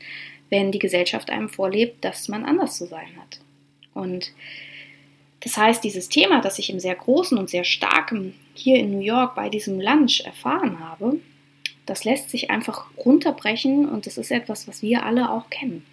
wenn 0.50 0.72
die 0.72 0.79
Gesellschaft 0.79 1.31
einem 1.31 1.50
vorlebt, 1.50 2.05
dass 2.05 2.29
man 2.29 2.45
anders 2.45 2.77
zu 2.77 2.86
sein 2.86 3.10
hat. 3.19 3.39
Und 3.95 4.31
das 5.39 5.57
heißt, 5.57 5.83
dieses 5.83 6.10
Thema, 6.10 6.41
das 6.41 6.60
ich 6.60 6.69
im 6.69 6.79
sehr 6.79 6.95
großen 6.95 7.38
und 7.38 7.50
sehr 7.50 7.63
starken 7.63 8.36
hier 8.53 8.77
in 8.77 8.91
New 8.91 9.03
York 9.03 9.36
bei 9.36 9.50
diesem 9.50 9.79
Lunch 9.79 10.22
erfahren 10.22 10.79
habe, 10.79 11.19
das 11.86 12.05
lässt 12.05 12.29
sich 12.29 12.50
einfach 12.50 12.86
runterbrechen 12.98 13.89
und 13.89 14.05
das 14.05 14.17
ist 14.17 14.31
etwas, 14.31 14.67
was 14.67 14.81
wir 14.81 15.05
alle 15.05 15.31
auch 15.31 15.50
kennen. 15.50 15.86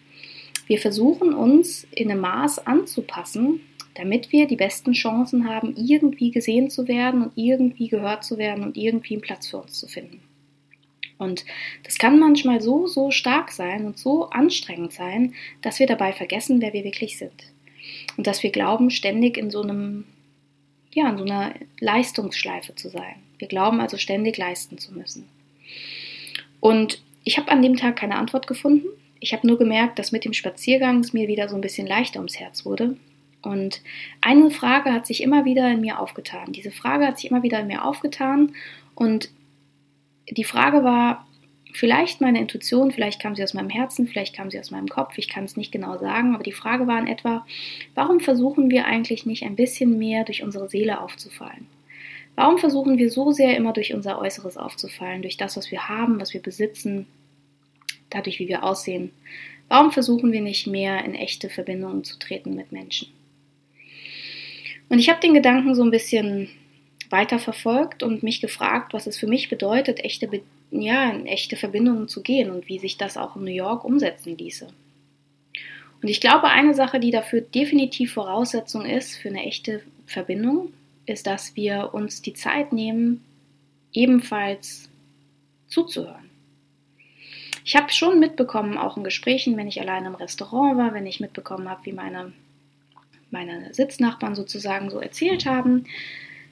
Wir 0.66 0.78
versuchen 0.78 1.34
uns 1.34 1.86
in 1.90 2.10
einem 2.10 2.20
Maß 2.20 2.66
anzupassen, 2.66 3.60
damit 3.94 4.30
wir 4.30 4.46
die 4.46 4.56
besten 4.56 4.92
Chancen 4.92 5.48
haben, 5.48 5.74
irgendwie 5.76 6.30
gesehen 6.30 6.70
zu 6.70 6.86
werden 6.86 7.22
und 7.22 7.32
irgendwie 7.34 7.88
gehört 7.88 8.24
zu 8.24 8.38
werden 8.38 8.62
und 8.62 8.76
irgendwie 8.76 9.14
einen 9.14 9.22
Platz 9.22 9.48
für 9.48 9.58
uns 9.58 9.72
zu 9.78 9.88
finden. 9.88 10.22
Und 11.18 11.44
das 11.82 11.98
kann 11.98 12.18
manchmal 12.18 12.62
so, 12.62 12.86
so 12.86 13.10
stark 13.10 13.50
sein 13.50 13.84
und 13.84 13.98
so 13.98 14.30
anstrengend 14.30 14.92
sein, 14.92 15.34
dass 15.60 15.78
wir 15.78 15.86
dabei 15.86 16.12
vergessen, 16.14 16.62
wer 16.62 16.72
wir 16.72 16.82
wirklich 16.82 17.18
sind. 17.18 17.52
Und 18.16 18.26
dass 18.26 18.42
wir 18.42 18.50
glauben, 18.50 18.90
ständig 18.90 19.36
in 19.36 19.50
so 19.50 19.62
einem, 19.62 20.04
ja, 20.92 21.08
in 21.08 21.18
so 21.18 21.24
einer 21.24 21.54
Leistungsschleife 21.78 22.74
zu 22.74 22.88
sein. 22.88 23.16
Wir 23.38 23.48
glauben 23.48 23.80
also 23.80 23.96
ständig 23.96 24.36
leisten 24.36 24.78
zu 24.78 24.92
müssen. 24.92 25.28
Und 26.60 27.02
ich 27.24 27.38
habe 27.38 27.50
an 27.50 27.62
dem 27.62 27.76
Tag 27.76 27.96
keine 27.96 28.16
Antwort 28.16 28.46
gefunden. 28.46 28.88
Ich 29.20 29.32
habe 29.32 29.46
nur 29.46 29.58
gemerkt, 29.58 29.98
dass 29.98 30.12
mit 30.12 30.24
dem 30.24 30.32
Spaziergang 30.32 31.00
es 31.00 31.12
mir 31.12 31.28
wieder 31.28 31.48
so 31.48 31.54
ein 31.54 31.60
bisschen 31.60 31.86
leichter 31.86 32.20
ums 32.20 32.38
Herz 32.38 32.64
wurde. 32.64 32.96
Und 33.42 33.80
eine 34.20 34.50
Frage 34.50 34.92
hat 34.92 35.06
sich 35.06 35.22
immer 35.22 35.44
wieder 35.44 35.70
in 35.70 35.80
mir 35.80 35.98
aufgetan. 35.98 36.52
Diese 36.52 36.70
Frage 36.70 37.06
hat 37.06 37.18
sich 37.18 37.30
immer 37.30 37.42
wieder 37.42 37.60
in 37.60 37.66
mir 37.66 37.84
aufgetan. 37.84 38.54
Und 38.94 39.30
die 40.28 40.44
Frage 40.44 40.84
war, 40.84 41.26
vielleicht 41.72 42.20
meine 42.20 42.40
Intuition, 42.40 42.92
vielleicht 42.92 43.20
kam 43.20 43.34
sie 43.34 43.42
aus 43.42 43.54
meinem 43.54 43.70
Herzen, 43.70 44.06
vielleicht 44.06 44.34
kam 44.34 44.50
sie 44.50 44.58
aus 44.58 44.70
meinem 44.70 44.88
Kopf, 44.88 45.18
ich 45.18 45.28
kann 45.28 45.44
es 45.44 45.56
nicht 45.56 45.72
genau 45.72 45.98
sagen, 45.98 46.34
aber 46.34 46.42
die 46.42 46.52
Frage 46.52 46.86
war 46.86 46.98
in 46.98 47.06
etwa, 47.06 47.46
warum 47.94 48.20
versuchen 48.20 48.70
wir 48.70 48.86
eigentlich 48.86 49.26
nicht 49.26 49.44
ein 49.44 49.56
bisschen 49.56 49.98
mehr 49.98 50.24
durch 50.24 50.42
unsere 50.42 50.68
Seele 50.68 51.00
aufzufallen? 51.00 51.66
Warum 52.36 52.58
versuchen 52.58 52.98
wir 52.98 53.10
so 53.10 53.32
sehr 53.32 53.56
immer 53.56 53.72
durch 53.72 53.92
unser 53.92 54.18
Äußeres 54.18 54.56
aufzufallen, 54.56 55.22
durch 55.22 55.36
das, 55.36 55.56
was 55.56 55.70
wir 55.70 55.88
haben, 55.88 56.20
was 56.20 56.32
wir 56.32 56.40
besitzen, 56.40 57.06
dadurch, 58.08 58.38
wie 58.38 58.48
wir 58.48 58.64
aussehen? 58.64 59.10
Warum 59.68 59.92
versuchen 59.92 60.32
wir 60.32 60.40
nicht 60.40 60.66
mehr 60.66 61.04
in 61.04 61.14
echte 61.14 61.48
Verbindungen 61.48 62.02
zu 62.02 62.18
treten 62.18 62.54
mit 62.54 62.72
Menschen? 62.72 63.08
Und 64.88 64.98
ich 64.98 65.08
habe 65.08 65.20
den 65.20 65.34
Gedanken 65.34 65.74
so 65.74 65.82
ein 65.82 65.92
bisschen 65.92 66.48
weiterverfolgt 67.10 68.02
und 68.02 68.22
mich 68.22 68.40
gefragt, 68.40 68.92
was 68.92 69.06
es 69.06 69.18
für 69.18 69.26
mich 69.26 69.48
bedeutet, 69.48 70.00
echte, 70.04 70.28
ja, 70.70 71.10
in 71.10 71.26
echte 71.26 71.56
Verbindungen 71.56 72.08
zu 72.08 72.22
gehen 72.22 72.50
und 72.50 72.68
wie 72.68 72.78
sich 72.78 72.96
das 72.96 73.16
auch 73.16 73.36
in 73.36 73.44
New 73.44 73.50
York 73.50 73.84
umsetzen 73.84 74.36
ließe. 74.36 74.68
Und 76.02 76.08
ich 76.08 76.20
glaube, 76.20 76.48
eine 76.48 76.74
Sache, 76.74 77.00
die 77.00 77.10
dafür 77.10 77.40
definitiv 77.40 78.14
Voraussetzung 78.14 78.86
ist 78.86 79.16
für 79.16 79.28
eine 79.28 79.44
echte 79.44 79.82
Verbindung, 80.06 80.72
ist, 81.06 81.26
dass 81.26 81.56
wir 81.56 81.90
uns 81.92 82.22
die 82.22 82.32
Zeit 82.32 82.72
nehmen, 82.72 83.22
ebenfalls 83.92 84.88
zuzuhören. 85.66 86.30
Ich 87.64 87.76
habe 87.76 87.92
schon 87.92 88.18
mitbekommen, 88.18 88.78
auch 88.78 88.96
in 88.96 89.04
Gesprächen, 89.04 89.56
wenn 89.56 89.68
ich 89.68 89.80
allein 89.80 90.06
im 90.06 90.14
Restaurant 90.14 90.78
war, 90.78 90.94
wenn 90.94 91.06
ich 91.06 91.20
mitbekommen 91.20 91.68
habe, 91.68 91.84
wie 91.84 91.92
meine, 91.92 92.32
meine 93.30 93.72
Sitznachbarn 93.74 94.34
sozusagen 94.34 94.90
so 94.90 94.98
erzählt 94.98 95.44
haben. 95.44 95.84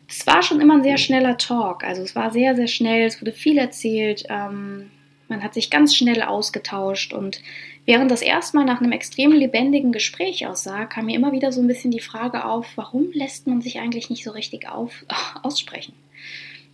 Es 0.08 0.26
war 0.26 0.42
schon 0.42 0.60
immer 0.60 0.74
ein 0.74 0.82
sehr 0.82 0.98
schneller 0.98 1.36
Talk. 1.36 1.84
Also 1.84 2.02
es 2.02 2.16
war 2.16 2.30
sehr, 2.30 2.56
sehr 2.56 2.66
schnell, 2.66 3.06
es 3.06 3.20
wurde 3.20 3.32
viel 3.32 3.58
erzählt. 3.58 4.24
Ähm, 4.28 4.90
man 5.28 5.42
hat 5.42 5.52
sich 5.52 5.70
ganz 5.70 5.94
schnell 5.94 6.22
ausgetauscht 6.22 7.12
und 7.12 7.42
während 7.84 8.10
das 8.10 8.22
erstmal 8.22 8.64
nach 8.64 8.80
einem 8.80 8.92
extrem 8.92 9.32
lebendigen 9.32 9.92
Gespräch 9.92 10.46
aussah, 10.46 10.86
kam 10.86 11.06
mir 11.06 11.16
immer 11.16 11.32
wieder 11.32 11.52
so 11.52 11.60
ein 11.60 11.66
bisschen 11.66 11.90
die 11.90 12.00
Frage 12.00 12.46
auf, 12.46 12.66
warum 12.76 13.12
lässt 13.12 13.46
man 13.46 13.60
sich 13.60 13.78
eigentlich 13.78 14.08
nicht 14.08 14.24
so 14.24 14.30
richtig 14.30 14.68
auf, 14.68 15.04
aussprechen? 15.42 15.92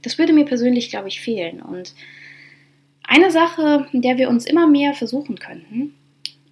Das 0.03 0.19
würde 0.19 0.33
mir 0.33 0.45
persönlich, 0.45 0.91
glaube 0.91 1.09
ich, 1.09 1.21
fehlen. 1.21 1.61
Und 1.61 1.95
eine 3.03 3.31
Sache, 3.31 3.89
in 3.93 4.03
der 4.03 4.19
wir 4.19 4.29
uns 4.29 4.47
immer 4.47 4.67
mehr 4.67 4.95
versuchen 4.95 5.39
könnten, 5.39 5.95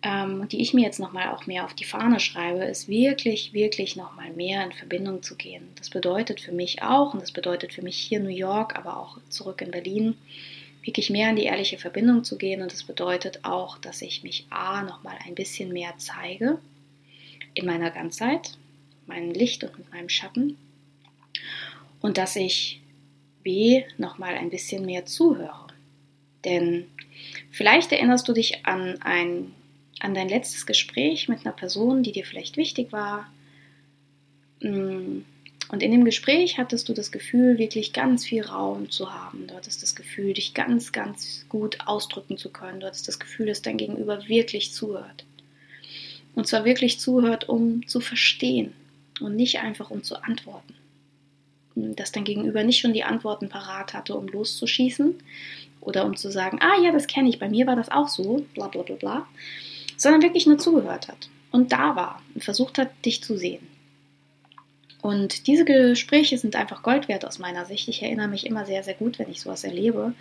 ähm, 0.02 0.48
die 0.48 0.60
ich 0.60 0.74
mir 0.74 0.82
jetzt 0.82 0.98
nochmal 0.98 1.28
auch 1.28 1.46
mehr 1.46 1.64
auf 1.64 1.74
die 1.74 1.84
Fahne 1.84 2.18
schreibe, 2.18 2.64
ist 2.64 2.88
wirklich, 2.88 3.52
wirklich 3.52 3.96
nochmal 3.96 4.30
mehr 4.32 4.64
in 4.64 4.72
Verbindung 4.72 5.22
zu 5.22 5.36
gehen. 5.36 5.68
Das 5.76 5.90
bedeutet 5.90 6.40
für 6.40 6.52
mich 6.52 6.82
auch, 6.82 7.14
und 7.14 7.22
das 7.22 7.32
bedeutet 7.32 7.72
für 7.72 7.82
mich 7.82 7.96
hier 7.96 8.18
in 8.18 8.24
New 8.24 8.30
York, 8.30 8.76
aber 8.76 8.96
auch 8.96 9.18
zurück 9.28 9.60
in 9.62 9.70
Berlin, 9.70 10.16
wirklich 10.82 11.10
mehr 11.10 11.30
in 11.30 11.36
die 11.36 11.44
ehrliche 11.44 11.78
Verbindung 11.78 12.24
zu 12.24 12.36
gehen. 12.36 12.62
Und 12.62 12.72
das 12.72 12.82
bedeutet 12.82 13.40
auch, 13.44 13.78
dass 13.78 14.02
ich 14.02 14.22
mich 14.22 14.46
A 14.50 14.82
nochmal 14.82 15.16
ein 15.24 15.34
bisschen 15.34 15.72
mehr 15.72 15.94
zeige 15.98 16.58
in 17.54 17.66
meiner 17.66 17.90
Ganzheit, 17.90 18.58
meinem 19.06 19.30
Licht 19.30 19.62
und 19.62 19.78
mit 19.78 19.92
meinem 19.92 20.08
Schatten. 20.08 20.58
Und 22.00 22.18
dass 22.18 22.34
ich 22.34 22.80
B 23.42 23.84
nochmal 23.98 24.34
ein 24.34 24.50
bisschen 24.50 24.84
mehr 24.84 25.06
zuhöre. 25.06 25.68
Denn 26.44 26.88
vielleicht 27.50 27.92
erinnerst 27.92 28.26
du 28.26 28.32
dich 28.32 28.66
an, 28.66 29.00
ein, 29.02 29.54
an 30.02 30.14
dein 30.14 30.28
letztes 30.28 30.66
Gespräch 30.66 31.28
mit 31.28 31.44
einer 31.44 31.54
Person, 31.54 32.02
die 32.02 32.12
dir 32.12 32.24
vielleicht 32.24 32.56
wichtig 32.56 32.90
war. 32.92 33.32
Mm, 34.60 35.20
und 35.68 35.82
in 35.82 35.92
dem 35.92 36.04
Gespräch 36.04 36.58
hattest 36.58 36.88
du 36.88 36.92
das 36.92 37.12
Gefühl, 37.12 37.56
wirklich 37.56 37.92
ganz 37.92 38.26
viel 38.26 38.42
Raum 38.42 38.90
zu 38.90 39.14
haben. 39.14 39.46
Du 39.46 39.54
hattest 39.54 39.82
das 39.82 39.94
Gefühl, 39.94 40.34
dich 40.34 40.54
ganz, 40.54 40.92
ganz 40.92 41.46
gut 41.48 41.78
ausdrücken 41.86 42.36
zu 42.36 42.50
können. 42.50 42.80
Du 42.80 42.86
hattest 42.86 43.06
das 43.06 43.20
Gefühl, 43.20 43.46
dass 43.46 43.62
dein 43.62 43.78
Gegenüber 43.78 44.28
wirklich 44.28 44.72
zuhört. 44.72 45.24
Und 46.34 46.48
zwar 46.48 46.64
wirklich 46.64 46.98
zuhört, 46.98 47.48
um 47.48 47.86
zu 47.86 48.00
verstehen 48.00 48.72
und 49.20 49.36
nicht 49.36 49.60
einfach 49.60 49.90
um 49.90 50.02
zu 50.02 50.22
antworten. 50.22 50.74
Dass 51.74 52.12
dein 52.12 52.24
Gegenüber 52.24 52.64
nicht 52.64 52.80
schon 52.80 52.92
die 52.92 53.04
Antworten 53.04 53.48
parat 53.48 53.94
hatte, 53.94 54.14
um 54.14 54.26
loszuschießen 54.26 55.14
oder 55.80 56.04
um 56.04 56.16
zu 56.16 56.30
sagen, 56.30 56.58
ah 56.60 56.82
ja, 56.82 56.90
das 56.90 57.06
kenne 57.06 57.28
ich, 57.28 57.38
bei 57.38 57.48
mir 57.48 57.66
war 57.66 57.76
das 57.76 57.90
auch 57.90 58.08
so, 58.08 58.44
bla 58.54 58.68
bla 58.68 58.82
bla 58.82 58.96
bla, 58.96 59.26
sondern 60.02 60.22
wirklich 60.22 60.46
nur 60.46 60.58
zugehört 60.58 61.08
hat 61.08 61.28
und 61.52 61.72
da 61.72 61.94
war 61.94 62.20
und 62.34 62.42
versucht 62.42 62.78
hat, 62.78 62.90
dich 63.04 63.22
zu 63.22 63.36
sehen. 63.36 63.66
Und 65.00 65.46
diese 65.46 65.64
Gespräche 65.64 66.38
sind 66.38 66.56
einfach 66.56 66.82
Gold 66.82 67.08
wert 67.08 67.24
aus 67.24 67.38
meiner 67.38 67.64
Sicht. 67.64 67.88
Ich 67.88 68.02
erinnere 68.02 68.28
mich 68.28 68.46
immer 68.46 68.64
sehr, 68.66 68.84
sehr 68.84 68.94
gut, 68.94 69.18
wenn 69.18 69.30
ich 69.30 69.40
sowas 69.40 69.64
erlebe. 69.64 70.14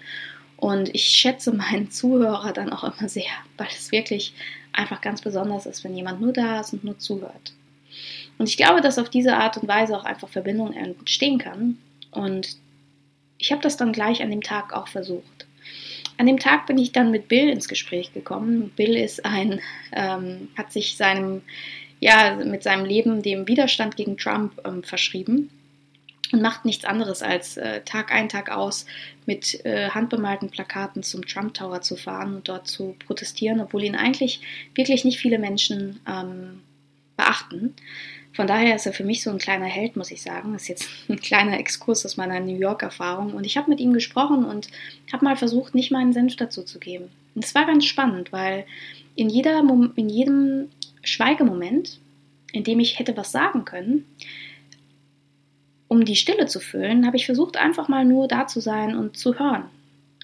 Und 0.57 0.93
ich 0.93 1.05
schätze 1.05 1.51
meinen 1.55 1.91
Zuhörer 1.91 2.53
dann 2.53 2.71
auch 2.71 2.83
immer 2.83 3.09
sehr, 3.09 3.31
weil 3.57 3.67
es 3.75 3.91
wirklich 3.91 4.33
einfach 4.73 5.01
ganz 5.01 5.21
besonders 5.21 5.65
ist, 5.65 5.83
wenn 5.83 5.95
jemand 5.95 6.21
nur 6.21 6.33
da 6.33 6.61
ist 6.61 6.73
und 6.73 6.83
nur 6.83 6.97
zuhört. 6.97 7.53
Und 8.37 8.49
ich 8.49 8.57
glaube, 8.57 8.81
dass 8.81 8.97
auf 8.97 9.09
diese 9.09 9.35
Art 9.35 9.57
und 9.57 9.67
Weise 9.67 9.95
auch 9.95 10.05
einfach 10.05 10.29
Verbindung 10.29 10.73
entstehen 10.73 11.37
kann. 11.37 11.77
Und 12.11 12.57
ich 13.37 13.51
habe 13.51 13.61
das 13.61 13.77
dann 13.77 13.93
gleich 13.93 14.21
an 14.21 14.29
dem 14.29 14.41
Tag 14.41 14.73
auch 14.73 14.87
versucht. 14.87 15.47
An 16.21 16.27
dem 16.27 16.37
Tag 16.37 16.67
bin 16.67 16.77
ich 16.77 16.91
dann 16.91 17.09
mit 17.09 17.27
Bill 17.29 17.49
ins 17.49 17.67
Gespräch 17.67 18.13
gekommen. 18.13 18.71
Bill 18.75 18.95
ist 18.95 19.25
ein, 19.25 19.59
ähm, 19.91 20.49
hat 20.55 20.71
sich 20.71 20.95
seinem 20.95 21.41
ja, 21.99 22.35
mit 22.35 22.61
seinem 22.61 22.85
Leben 22.85 23.23
dem 23.23 23.47
Widerstand 23.47 23.97
gegen 23.97 24.17
Trump 24.17 24.61
ähm, 24.63 24.83
verschrieben 24.83 25.49
und 26.31 26.43
macht 26.43 26.63
nichts 26.63 26.85
anderes 26.85 27.23
als 27.23 27.57
äh, 27.57 27.81
Tag 27.81 28.11
ein, 28.11 28.29
Tag 28.29 28.51
aus 28.51 28.85
mit 29.25 29.65
äh, 29.65 29.89
handbemalten 29.89 30.51
Plakaten 30.51 31.01
zum 31.01 31.25
Trump 31.25 31.55
Tower 31.55 31.81
zu 31.81 31.95
fahren 31.95 32.35
und 32.35 32.47
dort 32.47 32.67
zu 32.67 32.95
protestieren, 33.03 33.59
obwohl 33.59 33.83
ihn 33.83 33.95
eigentlich 33.95 34.41
wirklich 34.75 35.03
nicht 35.03 35.17
viele 35.17 35.39
Menschen 35.39 36.01
ähm, 36.07 36.61
beachten. 37.17 37.73
Von 38.33 38.47
daher 38.47 38.75
ist 38.75 38.85
er 38.85 38.93
für 38.93 39.03
mich 39.03 39.23
so 39.23 39.29
ein 39.29 39.39
kleiner 39.39 39.65
Held, 39.65 39.97
muss 39.97 40.11
ich 40.11 40.21
sagen. 40.21 40.53
Das 40.53 40.63
ist 40.63 40.67
jetzt 40.69 40.89
ein 41.09 41.19
kleiner 41.19 41.59
Exkurs 41.59 42.05
aus 42.05 42.15
meiner 42.15 42.39
New 42.39 42.57
York-Erfahrung. 42.57 43.33
Und 43.33 43.45
ich 43.45 43.57
habe 43.57 43.69
mit 43.69 43.79
ihm 43.79 43.93
gesprochen 43.93 44.45
und 44.45 44.69
habe 45.11 45.25
mal 45.25 45.35
versucht, 45.35 45.75
nicht 45.75 45.91
meinen 45.91 46.13
Senf 46.13 46.37
dazu 46.37 46.63
zu 46.63 46.79
geben. 46.79 47.09
Und 47.35 47.43
es 47.43 47.53
war 47.55 47.65
ganz 47.65 47.85
spannend, 47.85 48.31
weil 48.31 48.65
in, 49.15 49.29
jeder, 49.29 49.59
in 49.95 50.09
jedem 50.09 50.69
Schweigemoment, 51.03 51.99
in 52.53 52.63
dem 52.63 52.79
ich 52.79 52.99
hätte 52.99 53.17
was 53.17 53.31
sagen 53.31 53.65
können, 53.65 54.05
um 55.87 56.05
die 56.05 56.15
Stille 56.15 56.45
zu 56.45 56.61
füllen, 56.61 57.05
habe 57.05 57.17
ich 57.17 57.25
versucht, 57.25 57.57
einfach 57.57 57.89
mal 57.89 58.05
nur 58.05 58.29
da 58.29 58.47
zu 58.47 58.61
sein 58.61 58.95
und 58.95 59.17
zu 59.17 59.37
hören. 59.37 59.65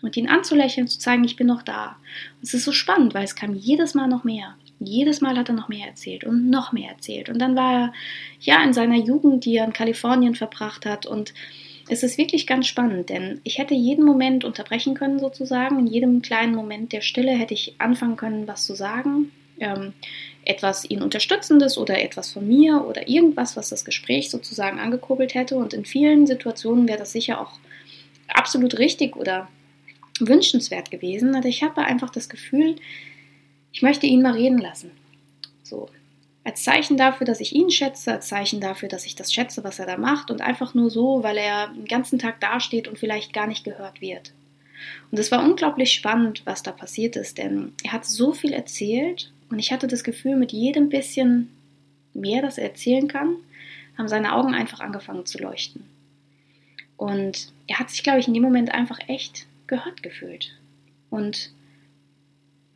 Und 0.01 0.15
ihn 0.15 0.29
anzulächeln, 0.29 0.87
zu 0.87 0.97
zeigen, 0.97 1.25
ich 1.25 1.35
bin 1.35 1.47
noch 1.47 1.63
da. 1.63 1.97
Und 2.37 2.43
es 2.43 2.53
ist 2.53 2.63
so 2.63 2.71
spannend, 2.71 3.13
weil 3.13 3.25
es 3.25 3.35
kam 3.35 3.53
jedes 3.53 3.93
Mal 3.93 4.07
noch 4.07 4.23
mehr. 4.23 4.55
Jedes 4.79 5.21
Mal 5.21 5.37
hat 5.37 5.49
er 5.49 5.55
noch 5.55 5.69
mehr 5.69 5.87
erzählt 5.87 6.23
und 6.23 6.49
noch 6.49 6.71
mehr 6.71 6.91
erzählt. 6.91 7.29
Und 7.29 7.39
dann 7.39 7.55
war 7.55 7.73
er 7.73 7.93
ja 8.39 8.63
in 8.63 8.73
seiner 8.73 8.97
Jugend, 8.97 9.45
die 9.45 9.57
er 9.57 9.65
in 9.65 9.73
Kalifornien 9.73 10.35
verbracht 10.35 10.85
hat. 10.85 11.05
Und 11.05 11.33
es 11.89 12.03
ist 12.03 12.17
wirklich 12.17 12.45
ganz 12.45 12.67
spannend, 12.67 13.09
denn 13.09 13.41
ich 13.43 13.57
hätte 13.57 13.73
jeden 13.73 14.05
Moment 14.05 14.43
unterbrechen 14.43 14.93
können, 14.93 15.19
sozusagen. 15.19 15.79
In 15.79 15.87
jedem 15.87 16.21
kleinen 16.21 16.53
Moment 16.53 16.91
der 16.91 17.01
Stille 17.01 17.31
hätte 17.31 17.53
ich 17.53 17.75
anfangen 17.79 18.17
können, 18.17 18.47
was 18.47 18.65
zu 18.65 18.75
sagen. 18.75 19.31
Ähm, 19.59 19.93
etwas 20.45 20.87
ihn 20.89 21.01
unterstützendes 21.01 21.77
oder 21.77 22.01
etwas 22.01 22.31
von 22.31 22.47
mir 22.47 22.85
oder 22.85 23.07
irgendwas, 23.07 23.57
was 23.57 23.69
das 23.69 23.83
Gespräch 23.83 24.29
sozusagen 24.29 24.79
angekurbelt 24.79 25.33
hätte. 25.33 25.55
Und 25.55 25.73
in 25.73 25.85
vielen 25.85 26.27
Situationen 26.27 26.87
wäre 26.87 26.99
das 26.99 27.11
sicher 27.11 27.41
auch 27.41 27.53
absolut 28.27 28.77
richtig 28.77 29.15
oder 29.15 29.47
wünschenswert 30.19 30.91
gewesen. 30.91 31.35
Also 31.35 31.49
ich 31.49 31.63
habe 31.63 31.81
einfach 31.81 32.09
das 32.09 32.29
Gefühl, 32.29 32.75
ich 33.77 33.83
möchte 33.83 34.07
ihn 34.07 34.23
mal 34.23 34.33
reden 34.33 34.57
lassen. 34.57 34.89
So. 35.61 35.87
Als 36.43 36.63
Zeichen 36.63 36.97
dafür, 36.97 37.27
dass 37.27 37.39
ich 37.39 37.53
ihn 37.53 37.69
schätze, 37.69 38.11
als 38.11 38.27
Zeichen 38.27 38.59
dafür, 38.59 38.89
dass 38.89 39.05
ich 39.05 39.13
das 39.13 39.31
schätze, 39.31 39.63
was 39.63 39.77
er 39.77 39.85
da 39.85 39.97
macht 39.97 40.31
und 40.31 40.41
einfach 40.41 40.73
nur 40.73 40.89
so, 40.89 41.21
weil 41.21 41.37
er 41.37 41.67
den 41.67 41.85
ganzen 41.85 42.17
Tag 42.17 42.41
dasteht 42.41 42.87
und 42.87 42.97
vielleicht 42.97 43.33
gar 43.33 43.45
nicht 43.45 43.63
gehört 43.63 44.01
wird. 44.01 44.33
Und 45.11 45.19
es 45.19 45.31
war 45.31 45.43
unglaublich 45.43 45.93
spannend, 45.93 46.41
was 46.45 46.63
da 46.63 46.71
passiert 46.71 47.15
ist, 47.17 47.37
denn 47.37 47.73
er 47.83 47.91
hat 47.91 48.07
so 48.07 48.33
viel 48.33 48.51
erzählt 48.51 49.31
und 49.51 49.59
ich 49.59 49.71
hatte 49.71 49.85
das 49.85 50.03
Gefühl, 50.03 50.37
mit 50.37 50.51
jedem 50.51 50.89
bisschen 50.89 51.51
mehr, 52.15 52.41
das 52.41 52.57
er 52.57 52.69
erzählen 52.69 53.07
kann, 53.07 53.35
haben 53.95 54.07
seine 54.07 54.33
Augen 54.33 54.55
einfach 54.55 54.79
angefangen 54.79 55.27
zu 55.27 55.37
leuchten. 55.37 55.83
Und 56.95 57.53
er 57.67 57.77
hat 57.77 57.91
sich, 57.91 58.01
glaube 58.01 58.21
ich, 58.21 58.27
in 58.27 58.33
dem 58.33 58.41
Moment 58.41 58.73
einfach 58.73 58.97
echt 59.07 59.45
gehört 59.67 60.01
gefühlt. 60.01 60.57
Und 61.11 61.51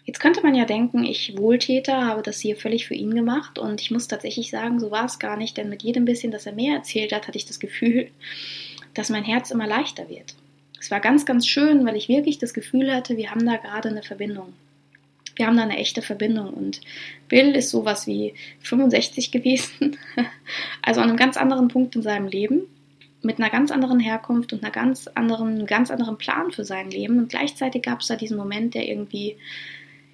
Jetzt 0.06 0.20
könnte 0.20 0.42
man 0.42 0.56
ja 0.56 0.66
denken, 0.66 1.04
ich 1.04 1.38
Wohltäter 1.38 2.06
habe 2.06 2.22
das 2.22 2.40
hier 2.40 2.56
völlig 2.56 2.88
für 2.88 2.96
ihn 2.96 3.14
gemacht. 3.14 3.60
Und 3.60 3.82
ich 3.82 3.92
muss 3.92 4.08
tatsächlich 4.08 4.50
sagen, 4.50 4.80
so 4.80 4.92
war 4.92 5.06
es 5.06 5.20
gar 5.20 5.38
nicht, 5.38 5.58
denn 5.58 5.70
mit 5.70 5.84
jedem 5.84 6.06
bisschen, 6.06 6.32
das 6.32 6.46
er 6.46 6.54
mir 6.54 6.76
erzählt 6.76 7.14
hat, 7.14 7.28
hatte 7.28 7.38
ich 7.38 7.46
das 7.46 7.60
Gefühl, 7.60 8.10
dass 8.94 9.10
mein 9.10 9.24
Herz 9.24 9.52
immer 9.52 9.68
leichter 9.68 10.10
wird. 10.10 10.36
Es 10.80 10.90
war 10.90 11.00
ganz, 11.00 11.26
ganz 11.26 11.48
schön, 11.48 11.86
weil 11.86 11.96
ich 11.96 12.10
wirklich 12.10 12.40
das 12.40 12.54
Gefühl 12.54 12.94
hatte, 12.94 13.16
wir 13.16 13.30
haben 13.30 13.46
da 13.46 13.58
gerade 13.58 13.90
eine 13.90 14.02
Verbindung. 14.02 14.54
Wir 15.36 15.46
haben 15.46 15.56
da 15.56 15.64
eine 15.64 15.78
echte 15.78 16.02
Verbindung. 16.02 16.54
Und 16.54 16.82
Bill 17.30 17.56
ist 17.56 17.70
sowas 17.70 18.08
wie 18.08 18.34
65 18.62 19.32
gewesen, 19.32 19.98
also 20.82 21.02
an 21.02 21.10
einem 21.10 21.18
ganz 21.18 21.38
anderen 21.38 21.68
Punkt 21.68 21.96
in 21.96 22.02
seinem 22.02 22.28
Leben, 22.28 22.64
mit 23.22 23.38
einer 23.38 23.52
ganz 23.52 23.70
anderen 23.70 24.00
Herkunft 24.00 24.52
und 24.52 24.64
einer 24.64 24.72
ganz 24.72 25.08
anderen, 25.08 25.68
ganz 25.68 25.92
anderen 25.92 26.18
Plan 26.18 26.52
für 26.52 26.66
sein 26.66 26.90
Leben. 26.90 27.20
Und 27.20 27.30
gleichzeitig 27.30 27.84
gab 27.84 28.02
es 28.02 28.08
da 28.08 28.16
diesen 28.16 28.38
Moment, 28.38 28.74
der 28.74 28.88
irgendwie 28.88 29.38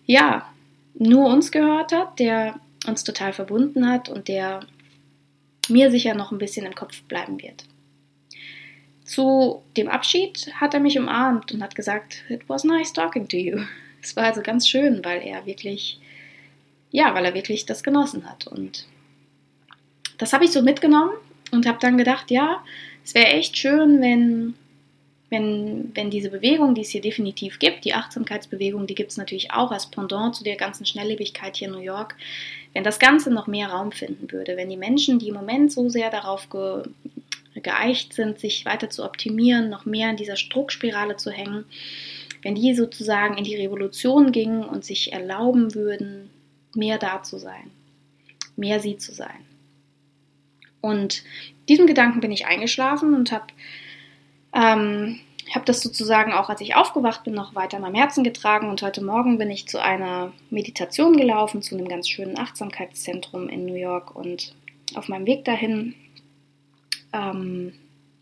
ja, 0.07 0.49
nur 0.95 1.27
uns 1.27 1.51
gehört 1.51 1.91
hat, 1.91 2.17
der 2.17 2.59
uns 2.87 3.03
total 3.03 3.33
verbunden 3.33 3.87
hat 3.87 4.09
und 4.09 4.27
der 4.27 4.61
mir 5.69 5.91
sicher 5.91 6.15
noch 6.15 6.31
ein 6.31 6.37
bisschen 6.37 6.65
im 6.65 6.73
Kopf 6.73 7.03
bleiben 7.03 7.41
wird. 7.41 7.65
Zu 9.03 9.63
dem 9.75 9.89
Abschied 9.89 10.51
hat 10.55 10.73
er 10.73 10.79
mich 10.79 10.97
umarmt 10.97 11.51
und 11.51 11.61
hat 11.61 11.75
gesagt, 11.75 12.23
it 12.29 12.41
was 12.47 12.63
nice 12.63 12.91
talking 12.93 13.27
to 13.27 13.37
you. 13.37 13.59
Es 13.99 14.15
war 14.15 14.25
also 14.25 14.41
ganz 14.41 14.69
schön, 14.69 15.03
weil 15.03 15.21
er 15.21 15.45
wirklich, 15.45 15.99
ja, 16.91 17.13
weil 17.13 17.25
er 17.25 17.33
wirklich 17.33 17.65
das 17.65 17.83
genossen 17.83 18.29
hat. 18.29 18.47
Und 18.47 18.85
das 20.17 20.31
habe 20.31 20.45
ich 20.45 20.51
so 20.51 20.61
mitgenommen 20.61 21.11
und 21.51 21.65
habe 21.65 21.79
dann 21.81 21.97
gedacht, 21.97 22.31
ja, 22.31 22.63
es 23.03 23.15
wäre 23.15 23.27
echt 23.27 23.57
schön, 23.57 23.99
wenn 23.99 24.53
wenn, 25.29 25.91
wenn 25.93 26.09
diese 26.09 26.29
Bewegung, 26.29 26.73
die 26.73 26.81
es 26.81 26.89
hier 26.89 27.01
definitiv 27.01 27.59
gibt, 27.59 27.83
die 27.83 27.93
Achtsamkeitsbewegung, 27.93 28.87
die 28.87 28.95
gibt 28.95 29.11
es 29.11 29.17
natürlich 29.17 29.51
auch 29.51 29.71
als 29.71 29.87
Pendant 29.87 30.35
zu 30.35 30.43
der 30.43 30.55
ganzen 30.55 30.85
Schnelllebigkeit 30.85 31.57
hier 31.57 31.67
in 31.67 31.73
New 31.73 31.81
York, 31.81 32.15
wenn 32.73 32.83
das 32.83 32.99
Ganze 32.99 33.31
noch 33.31 33.47
mehr 33.47 33.69
Raum 33.69 33.91
finden 33.91 34.31
würde, 34.31 34.55
wenn 34.55 34.69
die 34.69 34.77
Menschen, 34.77 35.19
die 35.19 35.27
im 35.27 35.35
Moment 35.35 35.71
so 35.71 35.89
sehr 35.89 36.09
darauf 36.09 36.49
ge, 36.49 36.83
geeicht 37.61 38.13
sind, 38.13 38.39
sich 38.39 38.65
weiter 38.65 38.89
zu 38.89 39.03
optimieren, 39.03 39.69
noch 39.69 39.85
mehr 39.85 40.09
in 40.09 40.17
dieser 40.17 40.35
Druckspirale 40.35 41.17
zu 41.17 41.31
hängen, 41.31 41.65
wenn 42.41 42.55
die 42.55 42.73
sozusagen 42.73 43.37
in 43.37 43.43
die 43.43 43.55
Revolution 43.55 44.31
gingen 44.31 44.63
und 44.63 44.85
sich 44.85 45.11
erlauben 45.11 45.75
würden, 45.75 46.29
mehr 46.73 46.97
da 46.97 47.23
zu 47.23 47.37
sein, 47.37 47.71
mehr 48.55 48.79
sie 48.79 48.97
zu 48.97 49.13
sein. 49.13 49.45
Und 50.79 51.23
diesem 51.67 51.87
Gedanken 51.87 52.21
bin 52.21 52.31
ich 52.31 52.45
eingeschlafen 52.45 53.13
und 53.13 53.31
habe 53.31 53.47
ähm, 54.59 55.19
ich 55.47 55.55
habe 55.55 55.65
das 55.65 55.81
sozusagen 55.81 56.33
auch, 56.33 56.49
als 56.49 56.59
ich 56.59 56.75
aufgewacht 56.75 57.23
bin, 57.23 57.33
noch 57.33 57.55
weiter 57.55 57.77
in 57.77 57.83
meinem 57.83 57.95
Herzen 57.95 58.23
getragen. 58.23 58.69
Und 58.69 58.81
heute 58.81 59.01
Morgen 59.01 59.37
bin 59.37 59.49
ich 59.49 59.67
zu 59.67 59.81
einer 59.81 60.33
Meditation 60.49 61.15
gelaufen, 61.15 61.61
zu 61.61 61.75
einem 61.75 61.87
ganz 61.87 62.09
schönen 62.09 62.37
Achtsamkeitszentrum 62.37 63.47
in 63.47 63.65
New 63.65 63.75
York. 63.75 64.13
Und 64.13 64.55
auf 64.95 65.07
meinem 65.07 65.25
Weg 65.25 65.45
dahin 65.45 65.95
ähm, 67.13 67.73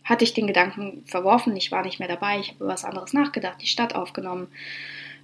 hatte 0.04 0.24
ich 0.24 0.36
den 0.36 0.46
Gedanken 0.46 1.04
verworfen, 1.08 1.56
ich 1.56 1.72
war 1.72 1.84
nicht 1.84 2.00
mehr 2.00 2.08
dabei, 2.08 2.40
ich 2.40 2.50
habe 2.50 2.66
über 2.66 2.74
was 2.74 2.86
anderes 2.86 3.14
nachgedacht, 3.14 3.60
die 3.62 3.68
Stadt 3.68 3.96
aufgenommen, 3.96 4.48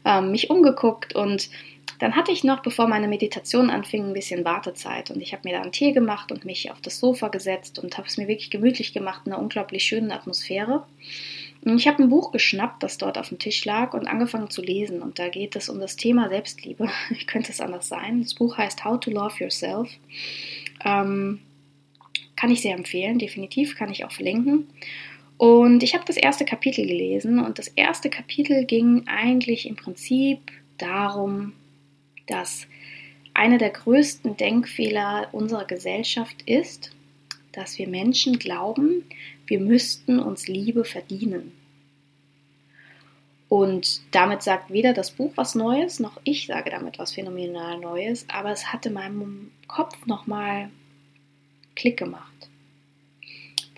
ähm, 0.05 0.31
mich 0.31 0.49
umgeguckt 0.49 1.15
und 1.15 1.49
dann 1.99 2.15
hatte 2.15 2.31
ich 2.31 2.43
noch, 2.43 2.61
bevor 2.61 2.87
meine 2.87 3.07
Meditation 3.07 3.69
anfing, 3.69 4.07
ein 4.07 4.13
bisschen 4.13 4.43
Wartezeit 4.43 5.11
und 5.11 5.21
ich 5.21 5.33
habe 5.33 5.47
mir 5.47 5.55
da 5.55 5.61
einen 5.61 5.71
Tee 5.71 5.91
gemacht 5.91 6.31
und 6.31 6.45
mich 6.45 6.71
auf 6.71 6.81
das 6.81 6.99
Sofa 6.99 7.27
gesetzt 7.27 7.77
und 7.77 7.97
habe 7.97 8.07
es 8.07 8.17
mir 8.17 8.27
wirklich 8.27 8.49
gemütlich 8.49 8.91
gemacht 8.91 9.21
in 9.25 9.33
einer 9.33 9.41
unglaublich 9.41 9.83
schönen 9.83 10.11
Atmosphäre. 10.11 10.83
Und 11.63 11.77
ich 11.77 11.87
habe 11.87 12.01
ein 12.01 12.09
Buch 12.09 12.31
geschnappt, 12.31 12.81
das 12.81 12.97
dort 12.97 13.19
auf 13.19 13.29
dem 13.29 13.37
Tisch 13.37 13.63
lag 13.65 13.93
und 13.93 14.07
angefangen 14.07 14.49
zu 14.49 14.63
lesen 14.63 15.03
und 15.03 15.19
da 15.19 15.29
geht 15.29 15.55
es 15.55 15.69
um 15.69 15.79
das 15.79 15.95
Thema 15.95 16.27
Selbstliebe. 16.29 16.89
Wie 17.09 17.25
könnte 17.25 17.51
es 17.51 17.61
anders 17.61 17.87
sein? 17.87 18.23
Das 18.23 18.33
Buch 18.33 18.57
heißt 18.57 18.83
How 18.83 18.99
to 18.99 19.11
Love 19.11 19.35
Yourself. 19.39 19.91
Ähm, 20.83 21.39
kann 22.35 22.49
ich 22.49 22.63
sehr 22.63 22.75
empfehlen, 22.75 23.19
definitiv, 23.19 23.77
kann 23.77 23.91
ich 23.91 24.03
auch 24.03 24.11
verlinken. 24.11 24.67
Und 25.41 25.81
ich 25.81 25.95
habe 25.95 26.05
das 26.05 26.17
erste 26.17 26.45
Kapitel 26.45 26.85
gelesen 26.85 27.39
und 27.43 27.57
das 27.57 27.67
erste 27.69 28.11
Kapitel 28.11 28.63
ging 28.63 29.07
eigentlich 29.07 29.67
im 29.67 29.75
Prinzip 29.75 30.37
darum, 30.77 31.53
dass 32.27 32.67
einer 33.33 33.57
der 33.57 33.71
größten 33.71 34.37
Denkfehler 34.37 35.29
unserer 35.31 35.65
Gesellschaft 35.65 36.43
ist, 36.43 36.95
dass 37.53 37.79
wir 37.79 37.87
Menschen 37.87 38.37
glauben, 38.37 39.03
wir 39.47 39.59
müssten 39.59 40.19
uns 40.19 40.47
Liebe 40.47 40.85
verdienen. 40.85 41.53
Und 43.49 44.01
damit 44.11 44.43
sagt 44.43 44.69
weder 44.69 44.93
das 44.93 45.09
Buch 45.09 45.31
was 45.33 45.55
Neues, 45.55 45.99
noch 45.99 46.21
ich 46.23 46.45
sage 46.45 46.69
damit 46.69 46.99
was 46.99 47.13
phänomenal 47.13 47.79
Neues, 47.79 48.27
aber 48.29 48.51
es 48.51 48.71
hat 48.71 48.85
in 48.85 48.93
meinem 48.93 49.49
Kopf 49.67 50.05
nochmal 50.05 50.69
Klick 51.73 51.97
gemacht. 51.97 52.30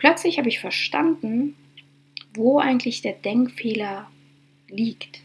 Plötzlich 0.04 0.38
habe 0.38 0.50
ich 0.50 0.60
verstanden, 0.60 1.56
wo 2.36 2.60
eigentlich 2.60 3.02
der 3.02 3.14
Denkfehler 3.14 4.12
liegt 4.68 5.24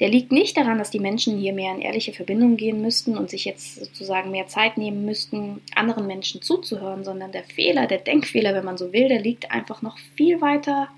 der 0.00 0.08
liegt 0.08 0.32
nicht 0.32 0.56
daran, 0.56 0.78
dass 0.78 0.90
die 0.90 0.98
Menschen 0.98 1.38
hier 1.38 1.52
mehr 1.52 1.72
in 1.72 1.80
ehrliche 1.80 2.12
Verbindung 2.12 2.56
gehen 2.56 2.82
müssten 2.82 3.16
und 3.16 3.30
sich 3.30 3.44
jetzt 3.44 3.76
sozusagen 3.76 4.32
mehr 4.32 4.48
Zeit 4.48 4.76
nehmen 4.76 5.04
müssten, 5.04 5.60
anderen 5.74 6.06
Menschen 6.06 6.42
zuzuhören, 6.42 7.04
sondern 7.04 7.30
der 7.30 7.44
Fehler, 7.44 7.86
der 7.86 7.98
Denkfehler, 7.98 8.54
wenn 8.54 8.64
man 8.64 8.76
so 8.76 8.92
will, 8.92 9.08
der 9.08 9.20
liegt 9.20 9.52
einfach 9.52 9.82
noch 9.82 9.98
viel 10.16 10.40
weiter 10.40 10.88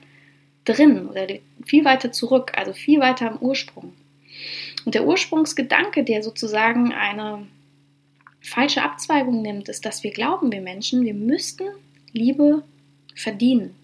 drin 0.65 1.09
oder 1.09 1.27
viel 1.65 1.85
weiter 1.85 2.11
zurück, 2.11 2.53
also 2.57 2.73
viel 2.73 3.01
weiter 3.01 3.31
am 3.31 3.39
Ursprung. 3.39 3.93
Und 4.87 4.95
der 4.95 5.07
Ursprungsgedanke, 5.07 6.03
der 6.03 6.23
sozusagen 6.23 6.93
eine 6.93 7.47
falsche 8.41 8.83
Abzweigung 8.83 9.43
nimmt, 9.43 9.69
ist, 9.69 9.85
dass 9.85 10.05
wir 10.05 10.11
glauben, 10.11 10.51
wir 10.53 10.63
Menschen, 10.63 11.05
wir 11.05 11.15
müssten 11.15 11.65
Liebe 12.13 12.63
verdienen. 13.17 13.75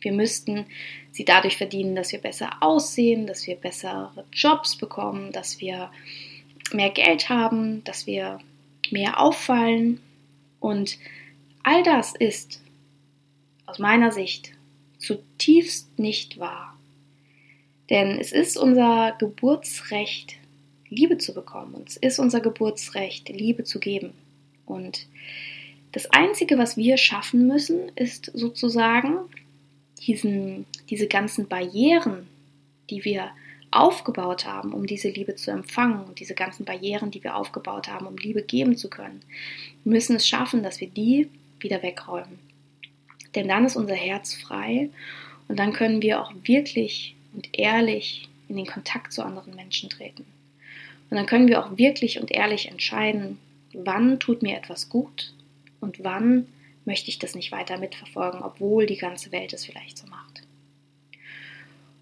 Wir 0.00 0.12
müssten 0.12 0.66
sie 1.12 1.24
dadurch 1.24 1.56
verdienen, 1.56 1.94
dass 1.94 2.12
wir 2.12 2.20
besser 2.20 2.50
aussehen, 2.60 3.26
dass 3.26 3.46
wir 3.46 3.56
bessere 3.56 4.24
Jobs 4.32 4.76
bekommen, 4.76 5.32
dass 5.32 5.60
wir 5.60 5.90
mehr 6.72 6.90
Geld 6.90 7.28
haben, 7.28 7.82
dass 7.84 8.06
wir 8.06 8.38
mehr 8.90 9.20
auffallen. 9.20 10.00
Und 10.60 10.98
all 11.62 11.82
das 11.82 12.14
ist 12.14 12.62
aus 13.66 13.78
meiner 13.78 14.12
Sicht 14.12 14.52
zutiefst 14.98 15.98
nicht 15.98 16.38
wahr. 16.38 16.76
Denn 17.90 18.18
es 18.18 18.32
ist 18.32 18.56
unser 18.56 19.16
Geburtsrecht, 19.18 20.36
Liebe 20.88 21.18
zu 21.18 21.34
bekommen. 21.34 21.74
Und 21.74 21.88
es 21.88 21.96
ist 21.96 22.18
unser 22.18 22.40
Geburtsrecht, 22.40 23.28
Liebe 23.28 23.64
zu 23.64 23.80
geben. 23.80 24.12
Und 24.66 25.06
das 25.92 26.10
Einzige, 26.10 26.58
was 26.58 26.76
wir 26.76 26.96
schaffen 26.96 27.46
müssen, 27.46 27.90
ist 27.96 28.30
sozusagen 28.34 29.18
diesen, 30.06 30.66
diese 30.90 31.06
ganzen 31.06 31.48
Barrieren, 31.48 32.28
die 32.90 33.04
wir 33.04 33.30
aufgebaut 33.70 34.46
haben, 34.46 34.72
um 34.72 34.86
diese 34.86 35.08
Liebe 35.08 35.34
zu 35.34 35.50
empfangen 35.50 36.04
und 36.04 36.20
diese 36.20 36.34
ganzen 36.34 36.64
Barrieren, 36.64 37.10
die 37.10 37.22
wir 37.22 37.36
aufgebaut 37.36 37.88
haben, 37.88 38.06
um 38.06 38.16
Liebe 38.16 38.42
geben 38.42 38.76
zu 38.76 38.88
können, 38.88 39.20
müssen 39.84 40.16
es 40.16 40.26
schaffen, 40.26 40.62
dass 40.62 40.80
wir 40.80 40.88
die 40.88 41.28
wieder 41.60 41.82
wegräumen. 41.82 42.38
Denn 43.34 43.48
dann 43.48 43.64
ist 43.64 43.76
unser 43.76 43.94
Herz 43.94 44.34
frei 44.34 44.88
und 45.48 45.58
dann 45.58 45.72
können 45.72 46.00
wir 46.00 46.22
auch 46.22 46.32
wirklich 46.44 47.14
und 47.34 47.48
ehrlich 47.52 48.28
in 48.48 48.56
den 48.56 48.66
Kontakt 48.66 49.12
zu 49.12 49.22
anderen 49.22 49.54
Menschen 49.54 49.90
treten. 49.90 50.24
Und 51.10 51.16
dann 51.16 51.26
können 51.26 51.48
wir 51.48 51.62
auch 51.62 51.76
wirklich 51.76 52.20
und 52.20 52.30
ehrlich 52.30 52.70
entscheiden, 52.70 53.38
wann 53.74 54.18
tut 54.18 54.42
mir 54.42 54.56
etwas 54.56 54.88
gut 54.88 55.32
und 55.80 56.04
wann 56.04 56.46
möchte 56.84 57.10
ich 57.10 57.18
das 57.18 57.34
nicht 57.34 57.52
weiter 57.52 57.78
mitverfolgen, 57.78 58.42
obwohl 58.42 58.86
die 58.86 58.96
ganze 58.96 59.30
Welt 59.32 59.52
es 59.52 59.64
vielleicht 59.64 59.98
so 59.98 60.06
macht. 60.06 60.42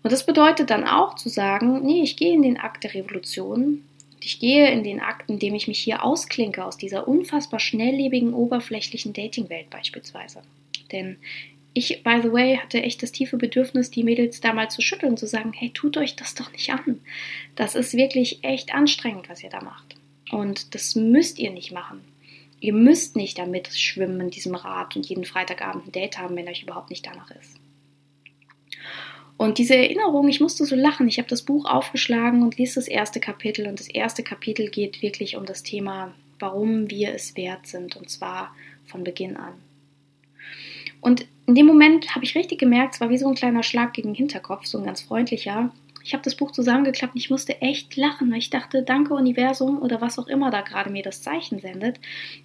Und 0.03 0.13
das 0.13 0.25
bedeutet 0.25 0.71
dann 0.71 0.85
auch 0.85 1.17
zu 1.17 1.29
sagen, 1.29 1.85
nee, 1.85 2.03
ich 2.03 2.17
gehe 2.17 2.33
in 2.33 2.43
den 2.43 2.59
Akt 2.59 2.85
der 2.85 2.95
Revolution. 2.95 3.83
Ich 4.21 4.39
gehe 4.39 4.71
in 4.71 4.85
den 4.85 5.01
Akt, 5.01 5.29
in 5.29 5.41
dem 5.41 5.55
ich 5.55 5.67
mich 5.67 5.81
hier 5.81 6.05
ausklinke 6.05 6.65
aus 6.65 6.77
dieser 6.77 7.09
unfassbar 7.09 7.59
schnelllebigen, 7.59 8.33
oberflächlichen 8.33 9.13
Dating-Welt 9.13 9.69
beispielsweise. 9.69 10.43
Denn 10.93 11.17
ich, 11.75 12.03
by 12.05 12.21
the 12.23 12.33
way, 12.33 12.57
hatte 12.57 12.83
echt 12.83 13.03
das 13.03 13.13
tiefe 13.13 13.37
Bedürfnis, 13.37 13.91
die 13.91 14.05
Mädels 14.05 14.41
da 14.41 14.53
mal 14.53 14.71
zu 14.71 14.81
schütteln 14.81 15.17
zu 15.17 15.27
sagen, 15.27 15.53
hey, 15.53 15.71
tut 15.71 15.97
euch 15.97 16.17
das 16.17 16.35
doch 16.35 16.51
nicht 16.53 16.71
an. 16.71 17.01
Das 17.55 17.75
ist 17.75 17.95
wirklich 17.95 18.43
echt 18.45 18.75
anstrengend, 18.75 19.29
was 19.29 19.43
ihr 19.43 19.51
da 19.51 19.61
macht. 19.61 19.97
Und 20.31 20.75
das 20.75 20.95
müsst 20.95 21.39
ihr 21.39 21.51
nicht 21.51 21.73
machen. 21.73 22.01
Ihr 22.67 22.73
müsst 22.73 23.15
nicht 23.15 23.39
damit 23.39 23.69
schwimmen 23.69 24.21
in 24.21 24.31
diesem 24.31 24.57
Rad 24.57 24.97
und 24.97 25.07
jeden 25.07 25.25
Freitagabend 25.25 25.87
ein 25.87 25.93
Date 25.93 26.19
haben, 26.19 26.35
wenn 26.35 26.49
euch 26.49 26.65
überhaupt 26.65 26.91
nicht 26.91 27.07
danach 27.07 27.31
ist. 27.31 27.61
Und 29.37 29.59
diese 29.59 29.77
Erinnerung, 29.77 30.27
ich 30.27 30.41
musste 30.41 30.65
so 30.65 30.75
lachen. 30.75 31.07
Ich 31.07 31.19
habe 31.19 31.29
das 31.29 31.43
Buch 31.45 31.65
aufgeschlagen 31.65 32.43
und 32.43 32.59
lese 32.59 32.81
das 32.81 32.89
erste 32.89 33.21
Kapitel. 33.21 33.69
Und 33.69 33.79
das 33.79 33.87
erste 33.87 34.25
Kapitel 34.25 34.69
geht 34.69 35.01
wirklich 35.01 35.37
um 35.37 35.47
das 35.47 35.63
Thema, 35.63 36.13
warum 36.41 36.91
wir 36.91 37.15
es 37.15 37.37
wert 37.37 37.69
sind. 37.69 37.95
Und 37.95 38.11
zwar 38.11 38.53
von 38.85 39.05
Beginn 39.05 39.37
an. 39.37 39.53
Und 41.01 41.25
in 41.47 41.55
dem 41.55 41.67
Moment 41.67 42.17
habe 42.17 42.25
ich 42.25 42.35
richtig 42.35 42.59
gemerkt, 42.59 42.95
es 42.95 43.01
war 43.01 43.11
wie 43.11 43.19
so 43.19 43.29
ein 43.29 43.37
kleiner 43.37 43.63
Schlag 43.63 43.93
gegen 43.93 44.09
den 44.09 44.17
Hinterkopf, 44.17 44.67
so 44.67 44.79
ein 44.79 44.85
ganz 44.85 45.03
freundlicher. 45.03 45.71
Ich 46.07 46.13
habe 46.13 46.23
das 46.23 46.37
Buch 46.37 46.53
zusammengeklappt 46.53 47.15
und 47.15 47.21
ich 47.21 47.31
musste 47.31 47.61
echt 47.61 47.97
lachen, 47.97 48.31
weil 48.31 48.39
ich 48.39 48.51
dachte, 48.51 48.85
danke 48.85 49.13
Universum 49.15 49.83
oder 49.83 50.01
was 50.01 50.21
auch 50.21 50.29
immer 50.29 50.53
da 50.53 50.61
gerade 50.61 50.89
mir 50.89 51.03
das 51.03 51.21
Zeichen 51.21 51.59
sendet, 51.59 51.99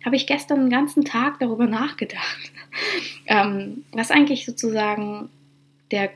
habe 0.04 0.16
ich 0.16 0.26
gestern 0.26 0.62
den 0.62 0.70
ganzen 0.72 1.06
Tag 1.06 1.40
darüber 1.40 1.68
nachgedacht, 1.68 2.52
ähm, 3.28 3.86
was 3.92 4.10
eigentlich 4.10 4.48
sozusagen 4.48 5.30
der, 5.92 6.10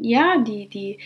ja, 0.00 0.38
die, 0.38 0.66
die 0.68 0.98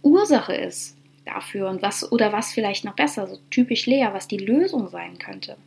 Ursache 0.00 0.54
ist 0.54 0.96
dafür 1.26 1.68
und 1.68 1.82
was 1.82 2.10
oder 2.10 2.32
was 2.32 2.54
vielleicht 2.54 2.86
noch 2.86 2.94
besser, 2.94 3.28
so 3.28 3.38
typisch 3.50 3.84
Lea, 3.84 4.08
was 4.12 4.26
die 4.26 4.38
Lösung 4.38 4.88
sein 4.88 5.18
könnte, 5.18 5.58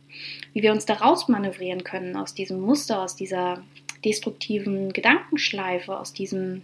wie 0.52 0.62
wir 0.62 0.72
uns 0.72 0.84
da 0.84 0.94
rausmanövrieren 0.94 1.84
können 1.84 2.16
aus 2.16 2.34
diesem 2.34 2.60
Muster, 2.60 3.02
aus 3.02 3.14
dieser 3.14 3.62
destruktiven 4.04 4.92
Gedankenschleife, 4.92 5.96
aus 5.96 6.12
diesem 6.12 6.62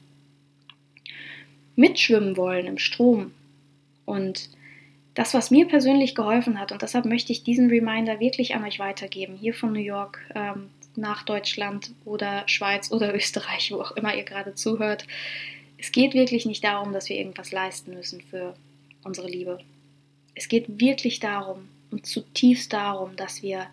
Mitschwimmen 1.76 2.36
wollen 2.36 2.66
im 2.66 2.78
Strom. 2.78 3.32
Und 4.04 4.50
das, 5.14 5.34
was 5.34 5.50
mir 5.50 5.66
persönlich 5.66 6.14
geholfen 6.14 6.60
hat, 6.60 6.72
und 6.72 6.82
deshalb 6.82 7.04
möchte 7.04 7.32
ich 7.32 7.44
diesen 7.44 7.68
Reminder 7.68 8.20
wirklich 8.20 8.54
an 8.54 8.64
euch 8.64 8.78
weitergeben, 8.78 9.36
hier 9.36 9.54
von 9.54 9.72
New 9.72 9.80
York 9.80 10.18
ähm, 10.34 10.70
nach 10.94 11.22
Deutschland 11.22 11.92
oder 12.04 12.46
Schweiz 12.46 12.90
oder 12.90 13.14
Österreich, 13.14 13.70
wo 13.72 13.80
auch 13.80 13.92
immer 13.92 14.14
ihr 14.14 14.24
gerade 14.24 14.54
zuhört. 14.54 15.06
Es 15.78 15.92
geht 15.92 16.14
wirklich 16.14 16.46
nicht 16.46 16.64
darum, 16.64 16.92
dass 16.92 17.08
wir 17.08 17.16
irgendwas 17.16 17.52
leisten 17.52 17.94
müssen 17.94 18.20
für 18.22 18.54
unsere 19.04 19.28
Liebe. 19.28 19.58
Es 20.34 20.48
geht 20.48 20.80
wirklich 20.80 21.20
darum 21.20 21.68
und 21.90 22.06
zutiefst 22.06 22.72
darum, 22.72 23.16
dass 23.16 23.42
wir 23.42 23.66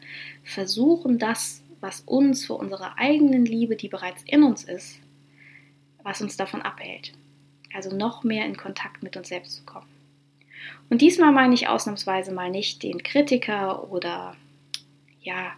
versuchen, 0.43 1.17
das 1.17 1.63
was 1.83 1.99
uns 1.99 2.45
für 2.45 2.53
unsere 2.53 2.97
eigenen 2.97 3.45
Liebe, 3.45 3.75
die 3.75 3.89
bereits 3.89 4.23
in 4.25 4.41
uns 4.41 4.63
ist, 4.63 4.99
was 6.01 6.21
uns 6.21 6.37
davon 6.37 6.61
abhält. 6.61 7.11
Also 7.73 7.95
noch 7.95 8.23
mehr 8.23 8.45
in 8.45 8.57
Kontakt 8.57 9.03
mit 9.03 9.17
uns 9.17 9.29
selbst 9.29 9.55
zu 9.55 9.63
kommen. 9.63 9.88
Und 10.89 11.01
diesmal 11.01 11.31
meine 11.31 11.53
ich 11.53 11.67
ausnahmsweise 11.67 12.31
mal 12.31 12.49
nicht 12.49 12.83
den 12.83 13.03
Kritiker 13.03 13.91
oder 13.91 14.36
ja, 15.21 15.53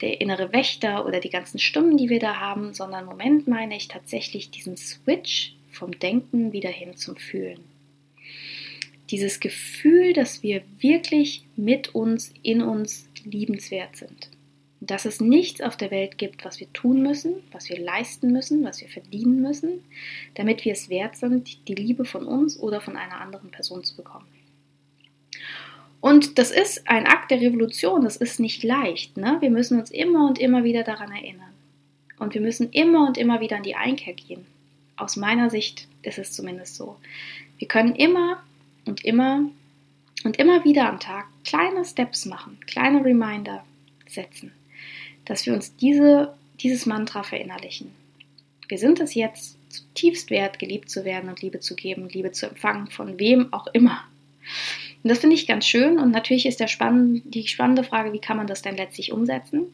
der 0.00 0.20
innere 0.20 0.52
Wächter 0.52 1.06
oder 1.06 1.20
die 1.20 1.30
ganzen 1.30 1.58
Stimmen, 1.58 1.96
die 1.96 2.08
wir 2.08 2.20
da 2.20 2.38
haben, 2.38 2.74
sondern 2.74 3.04
im 3.04 3.06
Moment 3.06 3.48
meine 3.48 3.76
ich 3.76 3.88
tatsächlich 3.88 4.50
diesen 4.50 4.76
Switch 4.76 5.54
vom 5.70 5.98
Denken 5.98 6.52
wieder 6.52 6.70
hin 6.70 6.96
zum 6.96 7.16
Fühlen. 7.16 7.60
Dieses 9.10 9.40
Gefühl, 9.40 10.12
dass 10.12 10.42
wir 10.42 10.62
wirklich 10.78 11.44
mit 11.56 11.94
uns, 11.94 12.32
in 12.42 12.62
uns 12.62 13.08
liebenswert 13.24 13.96
sind 13.96 14.30
dass 14.80 15.04
es 15.04 15.20
nichts 15.20 15.60
auf 15.60 15.76
der 15.76 15.90
Welt 15.90 16.18
gibt, 16.18 16.44
was 16.44 16.60
wir 16.60 16.72
tun 16.72 17.02
müssen, 17.02 17.42
was 17.50 17.68
wir 17.68 17.78
leisten 17.78 18.32
müssen, 18.32 18.64
was 18.64 18.80
wir 18.80 18.88
verdienen 18.88 19.42
müssen, 19.42 19.84
damit 20.34 20.64
wir 20.64 20.72
es 20.72 20.88
wert 20.88 21.16
sind, 21.16 21.66
die 21.68 21.74
Liebe 21.74 22.04
von 22.04 22.26
uns 22.26 22.58
oder 22.58 22.80
von 22.80 22.96
einer 22.96 23.20
anderen 23.20 23.50
Person 23.50 23.82
zu 23.82 23.96
bekommen. 23.96 24.26
Und 26.00 26.38
das 26.38 26.52
ist 26.52 26.88
ein 26.88 27.06
Akt 27.06 27.32
der 27.32 27.40
Revolution, 27.40 28.04
das 28.04 28.16
ist 28.16 28.38
nicht 28.38 28.62
leicht. 28.62 29.16
Ne? 29.16 29.38
Wir 29.40 29.50
müssen 29.50 29.80
uns 29.80 29.90
immer 29.90 30.28
und 30.28 30.38
immer 30.38 30.62
wieder 30.62 30.84
daran 30.84 31.10
erinnern. 31.10 31.52
Und 32.20 32.34
wir 32.34 32.40
müssen 32.40 32.70
immer 32.70 33.06
und 33.06 33.18
immer 33.18 33.40
wieder 33.40 33.56
an 33.56 33.64
die 33.64 33.74
Einkehr 33.74 34.14
gehen. 34.14 34.46
Aus 34.96 35.16
meiner 35.16 35.50
Sicht 35.50 35.88
ist 36.02 36.18
es 36.18 36.32
zumindest 36.32 36.76
so. 36.76 36.96
Wir 37.58 37.66
können 37.66 37.96
immer 37.96 38.42
und 38.84 39.04
immer 39.04 39.42
und 40.24 40.36
immer 40.38 40.64
wieder 40.64 40.88
am 40.88 41.00
Tag 41.00 41.26
kleine 41.44 41.84
Steps 41.84 42.26
machen, 42.26 42.58
kleine 42.66 43.04
Reminder 43.04 43.64
setzen 44.06 44.52
dass 45.28 45.44
wir 45.46 45.52
uns 45.52 45.76
diese, 45.76 46.34
dieses 46.60 46.86
Mantra 46.86 47.22
verinnerlichen. 47.22 47.92
Wir 48.66 48.78
sind 48.78 48.98
es 48.98 49.14
jetzt 49.14 49.58
zutiefst 49.70 50.30
wert, 50.30 50.58
geliebt 50.58 50.90
zu 50.90 51.04
werden 51.04 51.28
und 51.28 51.42
Liebe 51.42 51.60
zu 51.60 51.76
geben, 51.76 52.08
Liebe 52.08 52.32
zu 52.32 52.46
empfangen, 52.46 52.88
von 52.88 53.18
wem 53.18 53.52
auch 53.52 53.66
immer. 53.68 54.02
Und 55.02 55.10
das 55.10 55.18
finde 55.18 55.36
ich 55.36 55.46
ganz 55.46 55.66
schön 55.66 55.98
und 55.98 56.10
natürlich 56.10 56.46
ist 56.46 56.66
spann 56.70 57.22
die 57.24 57.46
spannende 57.46 57.84
Frage, 57.84 58.12
wie 58.12 58.20
kann 58.20 58.38
man 58.38 58.46
das 58.46 58.62
denn 58.62 58.76
letztlich 58.76 59.12
umsetzen? 59.12 59.66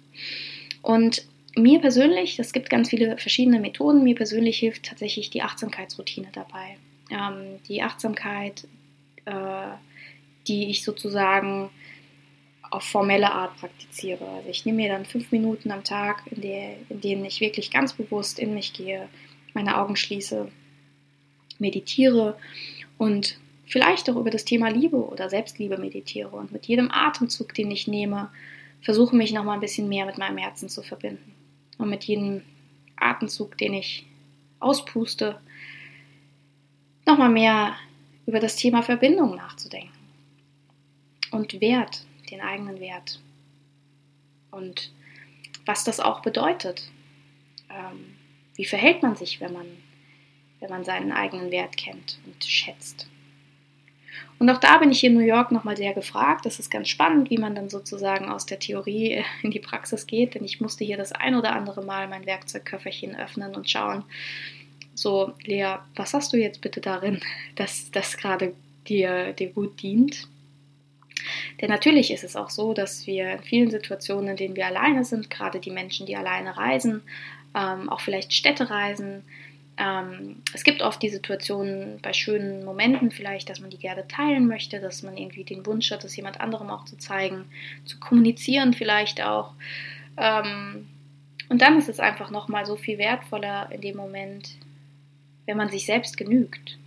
Und 0.82 1.24
mir 1.56 1.80
persönlich, 1.80 2.38
es 2.40 2.52
gibt 2.52 2.68
ganz 2.68 2.90
viele 2.90 3.16
verschiedene 3.16 3.60
Methoden, 3.60 4.02
mir 4.02 4.16
persönlich 4.16 4.58
hilft 4.58 4.84
tatsächlich 4.84 5.30
die 5.30 5.42
Achtsamkeitsroutine 5.42 6.28
dabei. 6.32 6.76
Ähm, 7.10 7.60
die 7.68 7.82
Achtsamkeit, 7.82 8.66
äh, 9.24 9.68
die 10.48 10.70
ich 10.70 10.82
sozusagen 10.82 11.70
auf 12.74 12.82
formelle 12.82 13.32
Art 13.32 13.56
praktiziere. 13.56 14.26
Also 14.26 14.48
ich 14.48 14.64
nehme 14.64 14.76
mir 14.76 14.88
dann 14.88 15.04
fünf 15.04 15.30
Minuten 15.32 15.70
am 15.70 15.84
Tag, 15.84 16.22
in, 16.30 16.42
der, 16.42 16.76
in 16.88 17.00
denen 17.00 17.24
ich 17.24 17.40
wirklich 17.40 17.70
ganz 17.70 17.92
bewusst 17.92 18.38
in 18.38 18.54
mich 18.54 18.72
gehe, 18.72 19.08
meine 19.54 19.78
Augen 19.78 19.96
schließe, 19.96 20.50
meditiere 21.58 22.36
und 22.98 23.38
vielleicht 23.64 24.10
auch 24.10 24.16
über 24.16 24.30
das 24.30 24.44
Thema 24.44 24.68
Liebe 24.68 24.96
oder 24.96 25.30
Selbstliebe 25.30 25.78
meditiere. 25.78 26.30
Und 26.30 26.52
mit 26.52 26.66
jedem 26.66 26.90
Atemzug, 26.90 27.54
den 27.54 27.70
ich 27.70 27.86
nehme, 27.86 28.30
versuche 28.80 29.16
mich 29.16 29.32
noch 29.32 29.44
mal 29.44 29.54
ein 29.54 29.60
bisschen 29.60 29.88
mehr 29.88 30.06
mit 30.06 30.18
meinem 30.18 30.38
Herzen 30.38 30.68
zu 30.68 30.82
verbinden. 30.82 31.32
Und 31.78 31.90
mit 31.90 32.04
jedem 32.04 32.42
Atemzug, 32.96 33.56
den 33.56 33.74
ich 33.74 34.06
auspuste, 34.60 35.40
noch 37.06 37.18
mal 37.18 37.30
mehr 37.30 37.74
über 38.26 38.40
das 38.40 38.56
Thema 38.56 38.82
Verbindung 38.82 39.36
nachzudenken 39.36 39.92
und 41.30 41.60
Wert 41.60 42.04
den 42.30 42.40
eigenen 42.40 42.80
Wert. 42.80 43.20
Und 44.50 44.92
was 45.66 45.84
das 45.84 46.00
auch 46.00 46.20
bedeutet. 46.20 46.90
Ähm, 47.70 48.16
wie 48.56 48.64
verhält 48.64 49.02
man 49.02 49.16
sich, 49.16 49.40
wenn 49.40 49.52
man, 49.52 49.66
wenn 50.60 50.70
man 50.70 50.84
seinen 50.84 51.12
eigenen 51.12 51.50
Wert 51.50 51.76
kennt 51.76 52.18
und 52.26 52.44
schätzt? 52.44 53.08
Und 54.38 54.50
auch 54.50 54.58
da 54.58 54.78
bin 54.78 54.90
ich 54.90 55.02
in 55.02 55.14
New 55.14 55.20
York 55.20 55.52
nochmal 55.52 55.76
sehr 55.76 55.94
gefragt. 55.94 56.44
Das 56.44 56.58
ist 56.58 56.70
ganz 56.70 56.88
spannend, 56.88 57.30
wie 57.30 57.38
man 57.38 57.54
dann 57.54 57.68
sozusagen 57.68 58.28
aus 58.28 58.46
der 58.46 58.58
Theorie 58.58 59.24
in 59.42 59.50
die 59.50 59.60
Praxis 59.60 60.06
geht, 60.06 60.34
denn 60.34 60.44
ich 60.44 60.60
musste 60.60 60.84
hier 60.84 60.96
das 60.96 61.12
ein 61.12 61.34
oder 61.34 61.54
andere 61.54 61.84
Mal 61.84 62.08
mein 62.08 62.26
Werkzeugköfferchen 62.26 63.16
öffnen 63.16 63.54
und 63.54 63.68
schauen, 63.70 64.04
so, 64.96 65.32
Lea, 65.44 65.76
was 65.96 66.14
hast 66.14 66.32
du 66.32 66.36
jetzt 66.36 66.60
bitte 66.60 66.80
darin, 66.80 67.20
dass 67.56 67.90
das 67.90 68.16
gerade 68.16 68.54
dir, 68.86 69.32
dir 69.32 69.50
gut 69.50 69.82
dient? 69.82 70.28
Denn 71.60 71.70
natürlich 71.70 72.10
ist 72.10 72.24
es 72.24 72.36
auch 72.36 72.50
so, 72.50 72.74
dass 72.74 73.06
wir 73.06 73.32
in 73.32 73.42
vielen 73.42 73.70
Situationen, 73.70 74.30
in 74.30 74.36
denen 74.36 74.56
wir 74.56 74.66
alleine 74.66 75.04
sind, 75.04 75.30
gerade 75.30 75.60
die 75.60 75.70
Menschen, 75.70 76.06
die 76.06 76.16
alleine 76.16 76.56
reisen, 76.56 77.02
ähm, 77.54 77.88
auch 77.88 78.00
vielleicht 78.00 78.32
Städte 78.32 78.70
reisen, 78.70 79.24
ähm, 79.76 80.42
es 80.52 80.62
gibt 80.62 80.82
oft 80.82 81.02
die 81.02 81.08
Situationen 81.08 81.98
bei 82.00 82.12
schönen 82.12 82.64
Momenten 82.64 83.10
vielleicht, 83.10 83.50
dass 83.50 83.60
man 83.60 83.70
die 83.70 83.78
gerne 83.78 84.06
teilen 84.06 84.46
möchte, 84.46 84.80
dass 84.80 85.02
man 85.02 85.16
irgendwie 85.16 85.44
den 85.44 85.66
Wunsch 85.66 85.90
hat, 85.90 86.04
das 86.04 86.16
jemand 86.16 86.40
anderem 86.40 86.70
auch 86.70 86.84
zu 86.84 86.96
zeigen, 86.96 87.46
zu 87.84 87.98
kommunizieren 87.98 88.72
vielleicht 88.72 89.22
auch. 89.22 89.52
Ähm, 90.16 90.88
und 91.48 91.60
dann 91.60 91.78
ist 91.78 91.88
es 91.88 92.00
einfach 92.00 92.30
nochmal 92.30 92.66
so 92.66 92.76
viel 92.76 92.98
wertvoller 92.98 93.68
in 93.72 93.80
dem 93.80 93.96
Moment, 93.96 94.56
wenn 95.46 95.56
man 95.56 95.68
sich 95.68 95.86
selbst 95.86 96.16
genügt. 96.16 96.78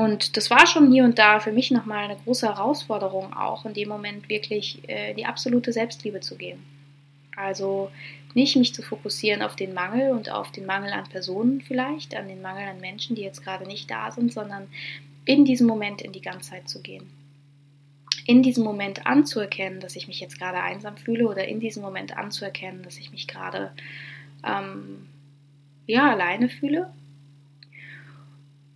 Und 0.00 0.38
das 0.38 0.48
war 0.48 0.66
schon 0.66 0.90
hier 0.90 1.04
und 1.04 1.18
da 1.18 1.40
für 1.40 1.52
mich 1.52 1.70
nochmal 1.70 2.04
eine 2.04 2.16
große 2.16 2.46
Herausforderung, 2.46 3.34
auch 3.34 3.66
in 3.66 3.74
dem 3.74 3.90
Moment 3.90 4.30
wirklich 4.30 4.78
äh, 4.88 5.12
die 5.12 5.26
absolute 5.26 5.74
Selbstliebe 5.74 6.20
zu 6.20 6.36
gehen. 6.36 6.64
Also 7.36 7.90
nicht 8.32 8.56
mich 8.56 8.72
zu 8.72 8.80
fokussieren 8.80 9.42
auf 9.42 9.56
den 9.56 9.74
Mangel 9.74 10.12
und 10.12 10.30
auf 10.30 10.52
den 10.52 10.64
Mangel 10.64 10.90
an 10.94 11.04
Personen 11.04 11.60
vielleicht, 11.60 12.16
an 12.16 12.28
den 12.28 12.40
Mangel 12.40 12.66
an 12.66 12.80
Menschen, 12.80 13.14
die 13.14 13.20
jetzt 13.20 13.44
gerade 13.44 13.66
nicht 13.66 13.90
da 13.90 14.10
sind, 14.10 14.32
sondern 14.32 14.68
in 15.26 15.44
diesem 15.44 15.66
Moment 15.66 16.00
in 16.00 16.12
die 16.12 16.22
Ganzheit 16.22 16.66
zu 16.66 16.80
gehen. 16.80 17.10
In 18.24 18.42
diesem 18.42 18.64
Moment 18.64 19.06
anzuerkennen, 19.06 19.80
dass 19.80 19.96
ich 19.96 20.08
mich 20.08 20.20
jetzt 20.20 20.38
gerade 20.38 20.62
einsam 20.62 20.96
fühle 20.96 21.28
oder 21.28 21.46
in 21.46 21.60
diesem 21.60 21.82
Moment 21.82 22.16
anzuerkennen, 22.16 22.82
dass 22.84 22.96
ich 22.96 23.12
mich 23.12 23.28
gerade 23.28 23.70
ähm, 24.46 25.08
ja, 25.86 26.10
alleine 26.10 26.48
fühle 26.48 26.90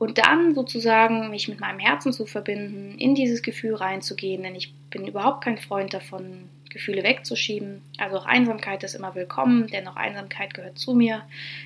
und 0.04 0.18
dann 0.18 0.54
sozusagen 0.54 1.30
mich 1.30 1.48
mit 1.48 1.60
meinem 1.60 1.78
Herzen 1.78 2.12
zu 2.12 2.26
verbinden, 2.26 2.98
in 2.98 3.14
dieses 3.14 3.40
Gefühl 3.40 3.74
reinzugehen, 3.74 4.42
denn 4.42 4.54
ich 4.54 4.74
bin 4.90 5.06
überhaupt 5.06 5.42
kein 5.42 5.56
Freund 5.56 5.94
davon, 5.94 6.50
Gefühle 6.68 7.02
wegzuschieben. 7.04 7.80
Also 7.96 8.18
auch 8.18 8.26
Einsamkeit 8.26 8.84
ist 8.84 8.94
immer 8.94 9.14
willkommen, 9.14 9.68
denn 9.68 9.88
auch 9.88 9.96
Einsamkeit 9.96 10.52
gehört 10.52 10.78
zu 10.78 10.92
mir, 10.92 11.22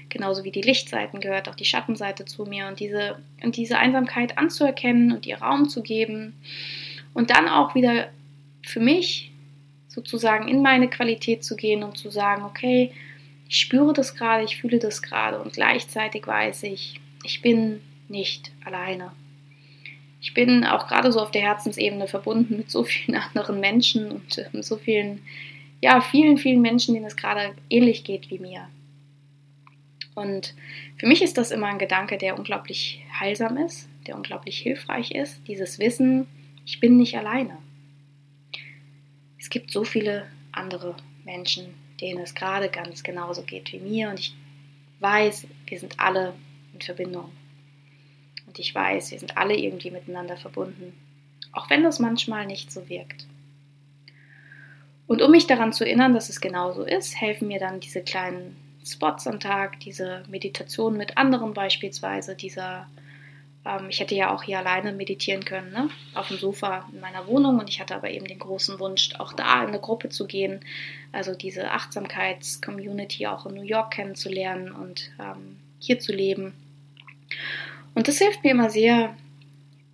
genauso 0.09 0.45
wie 0.45 0.53
die 0.53 0.63
Lichtseiten 0.63 1.19
gehört 1.19 1.49
auch 1.49 1.57
die 1.57 1.65
Schattenseite 1.65 2.27
zu 2.27 2.45
mir 2.45 2.69
und 2.69 2.79
diese, 2.79 3.19
und 3.43 3.57
diese 3.57 3.77
Einsamkeit 3.79 4.39
anzuerkennen 4.39 5.11
und 5.11 5.27
ihr 5.27 5.39
Raum 5.39 5.69
zu 5.69 5.83
geben 5.83 6.35
und 7.15 7.31
dann 7.31 7.49
auch 7.49 7.75
wieder 7.75 8.09
für 8.63 8.81
mich 8.81 9.33
sozusagen 9.89 10.47
in 10.47 10.63
meine 10.63 10.89
Qualität 10.89 11.43
zu 11.43 11.57
gehen 11.57 11.83
und 11.83 11.99
zu 11.99 12.11
sagen, 12.11 12.45
okay, 12.45 12.93
ich 13.49 13.57
spüre 13.57 13.93
das 13.93 14.15
gerade, 14.15 14.45
ich 14.45 14.59
fühle 14.61 14.79
das 14.79 15.03
gerade 15.03 15.41
und 15.41 15.55
gleichzeitig 15.55 16.25
weiß 16.25 16.63
ich, 16.63 17.01
ich 17.25 17.43
bin 17.43 17.81
nicht 18.09 18.51
alleine. 18.65 19.13
Ich 20.21 20.35
bin 20.35 20.65
auch 20.65 20.89
gerade 20.89 21.13
so 21.13 21.21
auf 21.21 21.31
der 21.31 21.43
Herzensebene 21.43 22.09
verbunden 22.09 22.57
mit 22.57 22.71
so 22.71 22.85
vielen 22.85 23.17
anderen 23.29 23.61
Menschen 23.61 24.11
und 24.11 24.39
äh, 24.39 24.63
so 24.63 24.77
vielen, 24.77 25.23
ja, 25.81 26.01
vielen, 26.01 26.39
vielen 26.39 26.61
Menschen, 26.61 26.95
denen 26.95 27.07
es 27.07 27.17
gerade 27.17 27.55
ähnlich 27.71 28.05
geht 28.05 28.31
wie 28.31 28.39
mir. 28.39 28.69
Und 30.15 30.55
für 30.97 31.07
mich 31.07 31.23
ist 31.23 31.39
das 31.39 31.53
immer 31.53 31.69
ein 31.69 31.79
Gedanke, 31.79 32.19
der 32.19 32.37
unglaublich 32.37 33.05
heilsam 33.19 33.57
ist, 33.57 33.89
der 34.07 34.17
unglaublich 34.17 34.59
hilfreich 34.59 35.13
ist. 35.13 35.41
Dieses 35.47 35.79
Wissen, 35.79 36.27
ich 36.67 36.81
bin 36.81 36.97
nicht 36.97 37.17
alleine. 37.17 37.57
Es 39.39 39.49
gibt 39.49 39.71
so 39.71 39.85
viele 39.85 40.27
andere 40.51 40.97
Menschen, 41.25 41.67
denen 42.01 42.21
es 42.21 42.35
gerade 42.35 42.69
ganz 42.69 43.05
genauso 43.05 43.43
geht 43.43 43.73
wie 43.73 43.79
mir. 43.79 44.11
Und 44.11 44.19
ich 44.19 44.35
weiß, 44.99 45.47
wir 45.67 45.79
sind 45.79 46.01
alle 46.01 46.35
in 46.75 46.81
Verbindung. 46.81 47.31
Und 48.49 48.59
ich 48.59 48.75
weiß, 48.75 49.11
wir 49.11 49.19
sind 49.19 49.37
alle 49.37 49.57
irgendwie 49.57 49.91
miteinander 49.91 50.39
verbunden. 50.39 50.95
Auch 51.53 51.69
wenn 51.69 51.83
das 51.83 51.99
manchmal 51.99 52.47
nicht 52.47 52.73
so 52.73 52.89
wirkt. 52.89 53.27
Und 55.07 55.23
um 55.23 55.31
mich 55.31 55.47
daran 55.47 55.73
zu 55.73 55.85
erinnern, 55.85 56.15
dass 56.15 56.31
es 56.31 56.41
genauso 56.41 56.83
ist, 56.83 57.21
helfen 57.21 57.49
mir 57.49 57.59
dann 57.59 57.81
diese 57.81 58.03
kleinen 58.03 58.57
Spots 58.85 59.27
am 59.27 59.39
Tag, 59.39 59.81
diese 59.81 60.23
Meditation 60.29 60.97
mit 60.97 61.19
anderen 61.19 61.53
beispielsweise, 61.53 62.35
dieser, 62.35 62.89
ähm, 63.67 63.89
ich 63.91 64.01
hätte 64.01 64.15
ja 64.15 64.33
auch 64.33 64.43
hier 64.43 64.59
alleine 64.59 64.93
meditieren 64.93 65.45
können, 65.45 65.73
ne? 65.73 65.91
auf 66.15 66.29
dem 66.29 66.39
Sofa 66.39 66.89
in 66.93 67.01
meiner 67.01 67.27
Wohnung 67.27 67.59
und 67.59 67.69
ich 67.69 67.81
hatte 67.81 67.95
aber 67.95 68.11
eben 68.11 68.27
den 68.27 68.39
großen 68.39 68.79
Wunsch, 68.81 69.15
auch 69.19 69.33
da 69.35 69.63
in 69.63 69.69
eine 69.69 69.81
Gruppe 69.81 70.09
zu 70.09 70.27
gehen, 70.27 70.61
also 71.13 71.35
diese 71.35 71.71
Achtsamkeits-Community 71.71 73.27
auch 73.27 73.47
in 73.47 73.55
New 73.55 73.63
York 73.63 73.93
kennenzulernen 73.93 74.73
und 74.73 75.11
ähm, 75.19 75.59
hier 75.79 75.99
zu 75.99 76.13
leben. 76.13 76.55
Und 77.99 78.07
das 78.07 78.19
hilft 78.19 78.45
mir 78.45 78.53
immer 78.53 78.71
sehr 78.71 79.17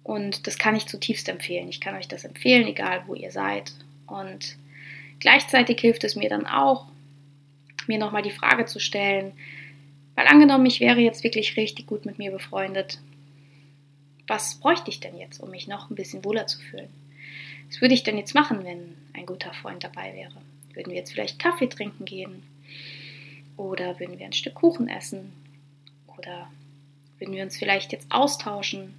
und 0.03 0.47
das 0.47 0.59
kann 0.59 0.77
ich 0.77 0.87
zutiefst 0.87 1.29
empfehlen. 1.29 1.69
Ich 1.69 1.81
kann 1.81 1.97
euch 1.97 2.07
das 2.07 2.25
empfehlen, 2.25 2.67
egal 2.69 3.05
wo 3.07 3.15
ihr 3.15 3.31
seid. 3.31 3.73
Und 4.07 4.59
Gleichzeitig 5.25 5.81
hilft 5.81 6.05
es 6.05 6.17
mir 6.17 6.29
dann 6.29 6.47
auch, 6.47 6.87
mir 7.87 7.99
nochmal 7.99 8.21
die 8.21 8.31
Frage 8.31 8.67
zu 8.67 8.79
stellen, 8.79 9.33
weil 10.17 10.27
angenommen, 10.27 10.67
ich 10.67 10.81
wäre 10.81 11.01
jetzt 11.01 11.25
wirklich 11.25 11.57
richtig 11.57 11.87
gut 11.87 12.05
mit 12.05 12.19
mir 12.19 12.31
befreundet, 12.31 13.01
was 14.27 14.57
bräuchte 14.57 14.91
ich 14.91 15.01
denn 15.01 15.17
jetzt, 15.17 15.41
um 15.41 15.51
mich 15.51 15.67
noch 15.67 15.89
ein 15.89 15.95
bisschen 15.95 16.25
wohler 16.27 16.47
zu 16.47 16.61
fühlen? 16.61 16.91
Was 17.69 17.81
würde 17.81 17.95
ich 17.95 18.03
denn 18.03 18.19
jetzt 18.19 18.35
machen, 18.35 18.65
wenn 18.65 18.95
ein 19.15 19.25
guter 19.25 19.55
Freund 19.55 19.83
dabei 19.83 20.15
wäre? 20.15 20.35
Würden 20.75 20.91
wir 20.91 20.99
jetzt 20.99 21.13
vielleicht 21.13 21.39
Kaffee 21.39 21.69
trinken 21.69 22.05
gehen? 22.05 22.43
Oder 23.57 23.99
würden 23.99 24.19
wir 24.19 24.27
ein 24.27 24.35
Stück 24.35 24.57
Kuchen 24.57 24.89
essen? 24.89 25.33
Oder 26.19 26.51
würden 27.19 27.35
wir 27.35 27.43
uns 27.43 27.57
vielleicht 27.57 27.93
jetzt 27.93 28.11
austauschen? 28.11 28.95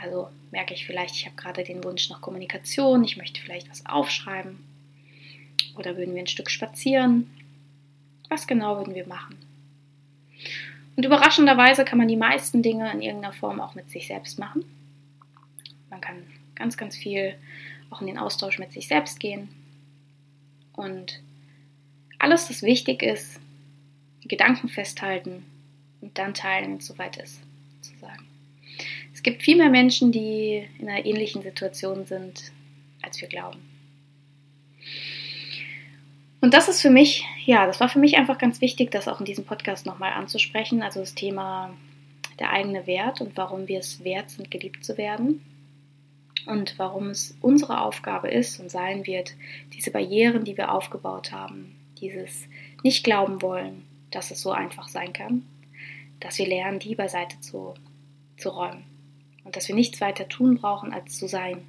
Also 0.00 0.28
merke 0.50 0.74
ich 0.74 0.86
vielleicht, 0.86 1.16
ich 1.16 1.26
habe 1.26 1.36
gerade 1.36 1.64
den 1.64 1.82
Wunsch 1.84 2.08
nach 2.10 2.20
Kommunikation, 2.20 3.04
ich 3.04 3.16
möchte 3.16 3.40
vielleicht 3.40 3.70
was 3.70 3.86
aufschreiben. 3.86 4.58
Oder 5.76 5.96
würden 5.96 6.14
wir 6.14 6.22
ein 6.22 6.28
Stück 6.28 6.50
spazieren? 6.50 7.30
Was 8.28 8.46
genau 8.46 8.76
würden 8.76 8.94
wir 8.94 9.06
machen? 9.06 9.36
Und 10.96 11.04
überraschenderweise 11.04 11.84
kann 11.84 11.98
man 11.98 12.08
die 12.08 12.16
meisten 12.16 12.62
Dinge 12.62 12.90
in 12.92 13.00
irgendeiner 13.00 13.32
Form 13.32 13.60
auch 13.60 13.74
mit 13.74 13.90
sich 13.90 14.08
selbst 14.08 14.38
machen. 14.38 14.64
Man 15.90 16.00
kann 16.00 16.24
ganz, 16.54 16.76
ganz 16.76 16.96
viel 16.96 17.36
auch 17.90 18.00
in 18.00 18.08
den 18.08 18.18
Austausch 18.18 18.58
mit 18.58 18.72
sich 18.72 18.88
selbst 18.88 19.20
gehen. 19.20 19.48
Und 20.72 21.20
alles, 22.18 22.50
was 22.50 22.62
wichtig 22.62 23.02
ist, 23.02 23.40
Gedanken 24.24 24.68
festhalten 24.68 25.44
und 26.00 26.16
dann 26.18 26.34
teilen, 26.34 26.70
wenn 26.70 26.76
es 26.78 26.86
soweit 26.86 27.16
ist, 27.16 27.40
sozusagen. 27.80 28.26
Es 29.12 29.22
gibt 29.22 29.42
viel 29.42 29.56
mehr 29.56 29.70
Menschen, 29.70 30.12
die 30.12 30.66
in 30.78 30.88
einer 30.88 31.04
ähnlichen 31.04 31.42
Situation 31.42 32.06
sind, 32.06 32.52
als 33.02 33.20
wir 33.20 33.28
glauben. 33.28 33.60
Und 36.40 36.54
das 36.54 36.68
ist 36.68 36.80
für 36.80 36.90
mich, 36.90 37.24
ja, 37.44 37.66
das 37.66 37.80
war 37.80 37.88
für 37.88 37.98
mich 37.98 38.16
einfach 38.16 38.38
ganz 38.38 38.60
wichtig, 38.60 38.90
das 38.90 39.08
auch 39.08 39.18
in 39.18 39.26
diesem 39.26 39.44
Podcast 39.44 39.86
nochmal 39.86 40.12
anzusprechen. 40.12 40.82
Also 40.82 41.00
das 41.00 41.14
Thema 41.14 41.76
der 42.38 42.52
eigene 42.52 42.86
Wert 42.86 43.20
und 43.20 43.36
warum 43.36 43.66
wir 43.66 43.80
es 43.80 44.04
wert 44.04 44.30
sind, 44.30 44.50
geliebt 44.50 44.84
zu 44.84 44.96
werden. 44.96 45.44
Und 46.46 46.78
warum 46.78 47.10
es 47.10 47.36
unsere 47.40 47.80
Aufgabe 47.80 48.28
ist 48.28 48.60
und 48.60 48.70
sein 48.70 49.06
wird, 49.06 49.34
diese 49.74 49.90
Barrieren, 49.90 50.44
die 50.44 50.56
wir 50.56 50.72
aufgebaut 50.72 51.32
haben, 51.32 51.76
dieses 52.00 52.44
nicht 52.84 53.02
glauben 53.02 53.42
wollen, 53.42 53.84
dass 54.12 54.30
es 54.30 54.40
so 54.40 54.52
einfach 54.52 54.88
sein 54.88 55.12
kann, 55.12 55.44
dass 56.20 56.38
wir 56.38 56.46
lernen, 56.46 56.78
die 56.78 56.94
beiseite 56.94 57.40
zu, 57.40 57.74
zu 58.36 58.50
räumen. 58.50 58.84
Und 59.44 59.56
dass 59.56 59.68
wir 59.68 59.74
nichts 59.74 60.00
weiter 60.00 60.28
tun 60.28 60.56
brauchen, 60.56 60.92
als 60.92 61.16
zu 61.16 61.26
sein. 61.26 61.62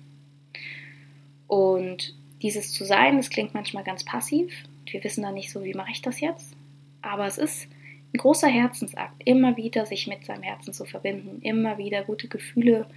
Und 1.47 2.15
dieses 2.41 2.71
zu 2.71 2.85
sein, 2.85 3.17
das 3.17 3.29
klingt 3.29 3.53
manchmal 3.53 3.83
ganz 3.83 4.03
passiv. 4.03 4.53
Wir 4.85 5.03
wissen 5.03 5.23
dann 5.23 5.33
nicht 5.33 5.51
so, 5.51 5.63
wie 5.63 5.73
mache 5.73 5.91
ich 5.91 6.01
das 6.01 6.19
jetzt? 6.19 6.55
Aber 7.01 7.25
es 7.25 7.37
ist 7.37 7.67
ein 8.13 8.17
großer 8.17 8.47
Herzensakt, 8.47 9.21
immer 9.23 9.55
wieder 9.55 9.85
sich 9.85 10.07
mit 10.07 10.25
seinem 10.25 10.43
Herzen 10.43 10.73
zu 10.73 10.85
verbinden, 10.85 11.41
immer 11.41 11.77
wieder 11.77 12.03
gute 12.03 12.27
Gefühle 12.27 12.87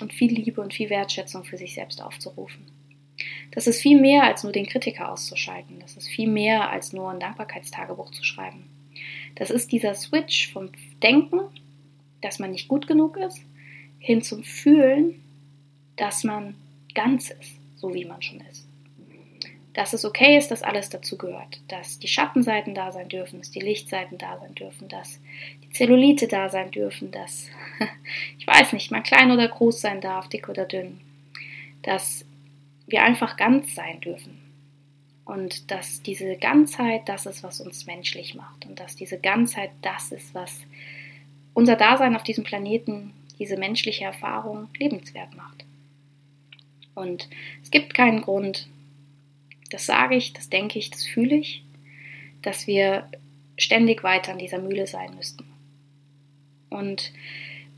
und 0.00 0.12
viel 0.12 0.32
Liebe 0.32 0.60
und 0.60 0.72
viel 0.72 0.90
Wertschätzung 0.90 1.44
für 1.44 1.56
sich 1.56 1.74
selbst 1.74 2.00
aufzurufen. 2.00 2.66
Das 3.50 3.66
ist 3.66 3.80
viel 3.80 4.00
mehr 4.00 4.24
als 4.24 4.44
nur 4.44 4.52
den 4.52 4.66
Kritiker 4.66 5.10
auszuschalten. 5.10 5.80
Das 5.80 5.96
ist 5.96 6.08
viel 6.08 6.28
mehr 6.28 6.70
als 6.70 6.92
nur 6.92 7.10
ein 7.10 7.20
Dankbarkeitstagebuch 7.20 8.10
zu 8.12 8.24
schreiben. 8.24 8.69
Das 9.34 9.50
ist 9.50 9.72
dieser 9.72 9.94
Switch 9.94 10.52
vom 10.52 10.70
Denken, 11.02 11.40
dass 12.20 12.38
man 12.38 12.52
nicht 12.52 12.68
gut 12.68 12.86
genug 12.86 13.16
ist, 13.16 13.40
hin 13.98 14.22
zum 14.22 14.42
Fühlen, 14.44 15.22
dass 15.96 16.24
man 16.24 16.54
ganz 16.94 17.30
ist, 17.30 17.56
so 17.76 17.94
wie 17.94 18.04
man 18.04 18.22
schon 18.22 18.40
ist. 18.50 18.66
Dass 19.74 19.92
es 19.92 20.04
okay 20.04 20.36
ist, 20.36 20.50
dass 20.50 20.62
alles 20.62 20.90
dazu 20.90 21.16
gehört, 21.16 21.60
dass 21.68 21.98
die 21.98 22.08
Schattenseiten 22.08 22.74
da 22.74 22.90
sein 22.92 23.08
dürfen, 23.08 23.38
dass 23.38 23.50
die 23.50 23.60
Lichtseiten 23.60 24.18
da 24.18 24.38
sein 24.38 24.54
dürfen, 24.54 24.88
dass 24.88 25.20
die 25.62 25.70
Zellulite 25.70 26.26
da 26.26 26.48
sein 26.48 26.70
dürfen, 26.70 27.12
dass, 27.12 27.48
ich 28.38 28.46
weiß 28.46 28.72
nicht, 28.72 28.90
mal 28.90 29.02
klein 29.02 29.30
oder 29.30 29.46
groß 29.46 29.80
sein 29.80 30.00
darf, 30.00 30.28
dick 30.28 30.48
oder 30.48 30.64
dünn, 30.64 31.00
dass 31.82 32.24
wir 32.86 33.04
einfach 33.04 33.36
ganz 33.36 33.74
sein 33.74 34.00
dürfen 34.00 34.39
und 35.30 35.70
dass 35.70 36.02
diese 36.02 36.36
Ganzheit 36.36 37.08
das 37.08 37.24
ist, 37.24 37.44
was 37.44 37.60
uns 37.60 37.86
menschlich 37.86 38.34
macht 38.34 38.66
und 38.66 38.80
dass 38.80 38.96
diese 38.96 39.16
Ganzheit 39.16 39.70
das 39.80 40.10
ist, 40.10 40.34
was 40.34 40.52
unser 41.54 41.76
Dasein 41.76 42.16
auf 42.16 42.24
diesem 42.24 42.42
Planeten, 42.42 43.12
diese 43.38 43.56
menschliche 43.56 44.04
Erfahrung 44.04 44.68
lebenswert 44.76 45.36
macht. 45.36 45.64
Und 46.96 47.28
es 47.62 47.70
gibt 47.70 47.94
keinen 47.94 48.22
Grund, 48.22 48.66
das 49.70 49.86
sage 49.86 50.16
ich, 50.16 50.32
das 50.32 50.48
denke 50.48 50.80
ich, 50.80 50.90
das 50.90 51.06
fühle 51.06 51.36
ich, 51.36 51.62
dass 52.42 52.66
wir 52.66 53.08
ständig 53.56 54.02
weiter 54.02 54.32
an 54.32 54.38
dieser 54.38 54.58
Mühle 54.58 54.88
sein 54.88 55.14
müssten. 55.14 55.44
Und 56.70 57.12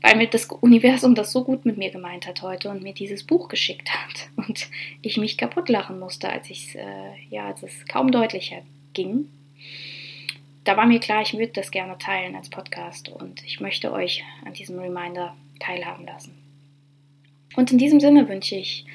weil 0.03 0.17
mir 0.17 0.27
das 0.27 0.45
Universum 0.45 1.15
das 1.15 1.31
so 1.31 1.43
gut 1.43 1.65
mit 1.65 1.77
mir 1.77 1.89
gemeint 1.89 2.27
hat 2.27 2.41
heute 2.41 2.69
und 2.69 2.83
mir 2.83 2.93
dieses 2.93 3.23
Buch 3.23 3.47
geschickt 3.47 3.89
hat 3.89 4.29
und 4.47 4.67
ich 5.01 5.17
mich 5.17 5.37
kaputt 5.37 5.69
lachen 5.69 5.97
musste, 5.97 6.29
als 6.29 6.49
ich 6.51 6.75
äh, 6.75 7.13
ja, 7.29 7.47
als 7.47 7.63
es 7.63 7.87
kaum 7.87 8.11
deutlicher 8.11 8.61
ging, 8.93 9.29
da 10.65 10.77
war 10.77 10.85
mir 10.85 10.99
klar, 10.99 11.21
ich 11.21 11.33
würde 11.33 11.53
das 11.53 11.71
gerne 11.71 11.97
teilen 11.97 12.35
als 12.35 12.49
Podcast 12.49 13.09
und 13.09 13.43
ich 13.45 13.59
möchte 13.59 13.91
euch 13.91 14.23
an 14.45 14.53
diesem 14.53 14.77
Reminder 14.77 15.35
teilhaben 15.59 16.05
lassen. 16.05 16.37
Und 17.55 17.71
in 17.71 17.77
diesem 17.77 17.99
Sinne 17.99 18.27
wünsche 18.27 18.55
ich 18.55 18.85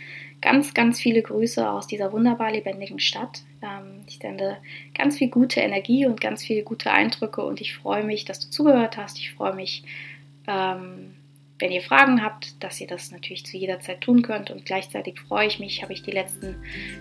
ganz, 0.40 0.75
ganz 0.75 1.01
viele 1.01 1.23
Grüße 1.23 1.68
aus 1.68 1.87
dieser 1.87 2.12
wunderbar 2.12 2.53
lebendigen 2.53 3.01
Stadt. 3.01 3.42
Ähm, 3.62 4.03
ich 4.07 4.18
sende 4.18 4.59
ganz 4.94 5.16
viel 5.16 5.29
gute 5.29 5.61
Energie 5.61 6.07
und 6.07 6.21
ganz 6.21 6.44
viele 6.44 6.62
gute 6.62 6.90
Eindrücke 6.90 7.44
und 7.44 7.61
ich 7.61 7.75
freue 7.75 8.05
mich, 8.05 8.25
dass 8.25 8.40
du 8.40 8.51
zugehört 8.51 8.97
hast. 8.97 9.18
Ich 9.18 9.33
freue 9.33 9.55
mich, 9.55 9.85
ähm, 10.49 11.15
wenn 11.59 11.73
ihr 11.73 11.83
Fragen 11.83 12.23
habt, 12.23 12.63
dass 12.63 12.81
ihr 12.81 12.87
das 12.87 13.11
natürlich 13.11 13.45
zu 13.45 13.57
jeder 13.57 13.81
Zeit 13.81 14.01
tun 14.01 14.23
könnt 14.23 14.51
und 14.51 14.65
gleichzeitig 14.65 15.21
freue 15.21 15.49
ich 15.49 15.59
mich, 15.59 15.83
habe 15.83 15.93
ich 15.93 16.03
die 16.03 16.13
letzten 16.13 16.57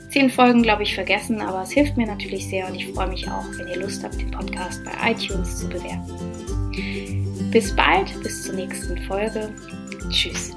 zehn 0.09 0.29
Folgen, 0.29 0.63
glaube 0.63 0.83
ich, 0.83 0.95
vergessen, 0.95 1.41
aber 1.41 1.61
es 1.61 1.71
hilft 1.71 1.95
mir 1.95 2.07
natürlich 2.07 2.47
sehr 2.47 2.67
und 2.67 2.75
ich 2.75 2.87
freue 2.87 3.07
mich 3.07 3.29
auch, 3.29 3.45
wenn 3.57 3.67
ihr 3.67 3.77
Lust 3.77 4.03
habt, 4.03 4.19
den 4.19 4.31
Podcast 4.31 4.83
bei 4.83 5.11
iTunes 5.11 5.59
zu 5.59 5.69
bewerten. 5.69 7.51
Bis 7.51 7.75
bald, 7.75 8.11
bis 8.23 8.43
zur 8.43 8.55
nächsten 8.55 8.97
Folge. 9.03 9.53
Tschüss. 10.09 10.55